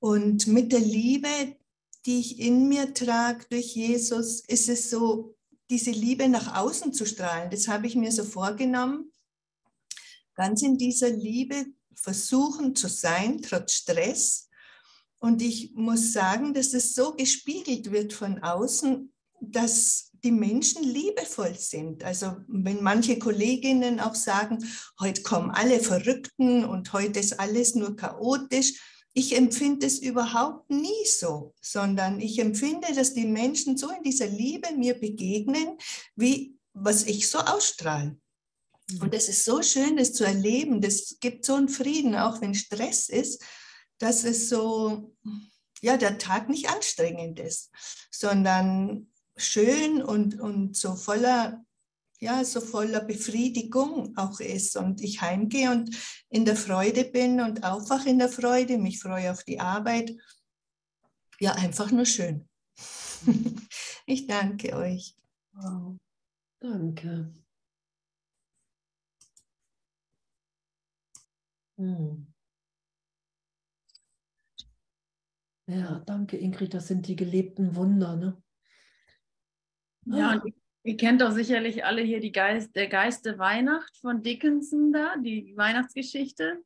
[0.00, 1.56] Und mit der Liebe,
[2.04, 5.35] die ich in mir trage durch Jesus, ist es so,
[5.70, 7.50] diese Liebe nach außen zu strahlen.
[7.50, 9.12] Das habe ich mir so vorgenommen.
[10.34, 14.48] Ganz in dieser Liebe versuchen zu sein, trotz Stress.
[15.18, 21.54] Und ich muss sagen, dass es so gespiegelt wird von außen, dass die Menschen liebevoll
[21.58, 22.04] sind.
[22.04, 24.64] Also wenn manche Kolleginnen auch sagen,
[25.00, 28.74] heute kommen alle Verrückten und heute ist alles nur chaotisch.
[29.18, 34.26] Ich empfinde es überhaupt nie so, sondern ich empfinde, dass die Menschen so in dieser
[34.26, 35.78] Liebe mir begegnen,
[36.16, 38.18] wie was ich so ausstrahle.
[39.00, 40.82] Und es ist so schön, das zu erleben.
[40.82, 43.42] Das gibt so einen Frieden, auch wenn Stress ist,
[43.96, 45.14] dass es so,
[45.80, 47.70] ja, der Tag nicht anstrengend ist,
[48.10, 51.64] sondern schön und, und so voller,
[52.20, 54.76] ja, so voller Befriedigung auch ist.
[54.76, 55.94] Und ich heimgehe und
[56.28, 60.12] in der Freude bin und aufwache in der Freude, mich freue auf die Arbeit.
[61.38, 62.48] Ja, einfach nur schön.
[64.06, 65.14] ich danke euch.
[65.52, 65.96] Wow.
[66.60, 67.32] Danke.
[71.78, 72.26] Hm.
[75.68, 76.74] Ja, danke, Ingrid.
[76.74, 78.16] Das sind die gelebten Wunder.
[78.16, 78.42] Ne?
[80.06, 80.54] Ja, und
[80.86, 85.16] ihr, kennt doch sicherlich alle hier die Geist, der Geist der Weihnacht von Dickinson da,
[85.16, 86.62] die Weihnachtsgeschichte,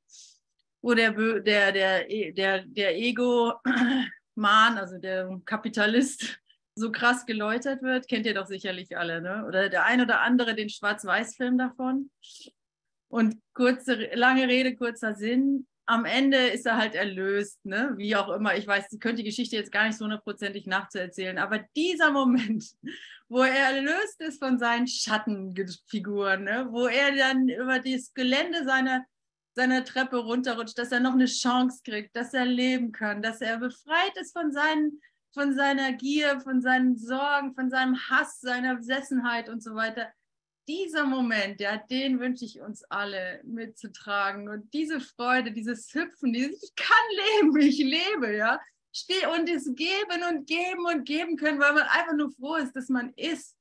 [0.82, 6.40] wo der, der, der, der, der Ego-Mann, also der Kapitalist,
[6.74, 8.08] so krass geläutert wird.
[8.08, 9.44] Kennt ihr doch sicherlich alle, ne?
[9.46, 12.10] Oder der ein oder andere den Schwarz-Weiß-Film davon.
[13.08, 15.66] Und kurze, lange Rede, kurzer Sinn.
[15.86, 17.94] Am Ende ist er halt erlöst, ne?
[17.96, 18.56] wie auch immer.
[18.56, 22.64] Ich weiß, ich könnte die Geschichte jetzt gar nicht so hundertprozentig nachzuerzählen, aber dieser Moment,
[23.30, 26.66] wo er erlöst ist von seinen Schattenfiguren, ne?
[26.70, 29.06] wo er dann über das Gelände seiner,
[29.54, 33.58] seiner Treppe runterrutscht, dass er noch eine Chance kriegt, dass er leben kann, dass er
[33.58, 35.00] befreit ist von, seinen,
[35.32, 40.12] von seiner Gier, von seinen Sorgen, von seinem Hass, seiner Besessenheit und so weiter
[40.68, 44.48] dieser Moment, ja, den wünsche ich uns alle mitzutragen.
[44.48, 48.60] Und diese Freude, dieses Hüpfen, dieses, ich kann leben, ich lebe, ja.
[48.92, 52.74] Steh und es geben und geben und geben können, weil man einfach nur froh ist,
[52.74, 53.56] dass man ist.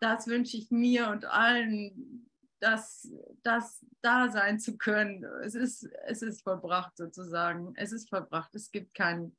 [0.00, 2.28] Das wünsche ich mir und allen,
[2.60, 3.08] das,
[3.42, 5.24] das da sein zu können.
[5.42, 7.72] Es ist, es ist vollbracht sozusagen.
[7.76, 8.54] Es ist vollbracht.
[8.54, 9.36] Es gibt kein,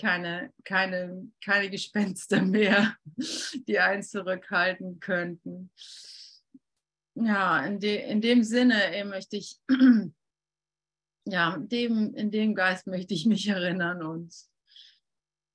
[0.00, 2.96] keine, keine, keine Gespenster mehr,
[3.68, 5.70] die einen zurückhalten könnten.
[7.14, 9.60] Ja, in, de, in dem Sinne möchte ich,
[11.24, 14.34] ja, in dem, in dem Geist möchte ich mich erinnern und,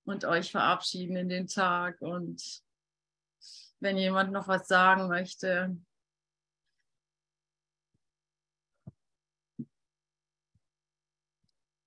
[0.06, 2.02] und euch verabschieden in den Tag.
[2.02, 2.42] Und
[3.80, 5.76] wenn jemand noch was sagen möchte,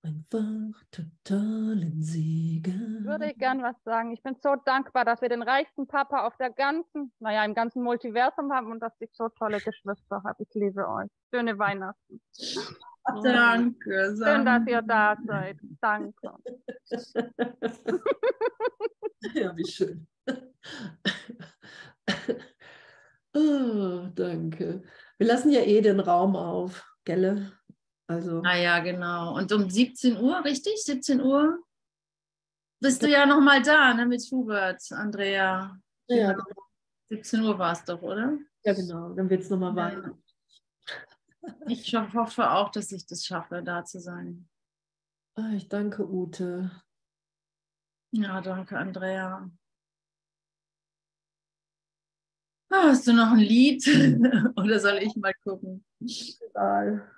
[0.01, 3.03] Einfach totalen Segen.
[3.03, 4.11] würde ich gern was sagen.
[4.11, 7.83] Ich bin so dankbar, dass wir den reichsten Papa auf der ganzen, naja, im ganzen
[7.83, 10.43] Multiversum haben und dass ich so tolle Geschwister habe.
[10.43, 11.09] Ich liebe euch.
[11.33, 12.21] Schöne Weihnachten.
[13.23, 14.15] Danke.
[14.17, 15.57] Schön, dass ihr da seid.
[15.81, 16.33] Danke.
[19.33, 20.07] Ja, wie schön.
[23.35, 24.81] Oh, danke.
[25.17, 27.51] Wir lassen ja eh den Raum auf, gelle?
[28.07, 29.35] Also, Ah ja, genau.
[29.35, 30.81] Und um 17 Uhr, richtig?
[30.83, 31.59] 17 Uhr?
[32.81, 35.77] Bist du ja noch mal da, ne, mit Hubert, Andrea.
[36.07, 36.45] ja, genau.
[37.09, 38.37] 17 Uhr war es doch, oder?
[38.63, 39.13] ja, genau.
[39.13, 39.97] Dann wird es nochmal Ja.
[39.97, 40.17] weiter.
[41.67, 44.47] Ich hoffe auch, dass ich das schaffe, da zu sein.
[45.35, 46.71] Ah, ich danke Ute.
[48.11, 49.49] Ja, danke, Andrea.
[52.71, 53.85] Ah, Hast du noch ein Lied?
[54.57, 55.83] Oder soll ich mal gucken?
[56.01, 57.09] Egal.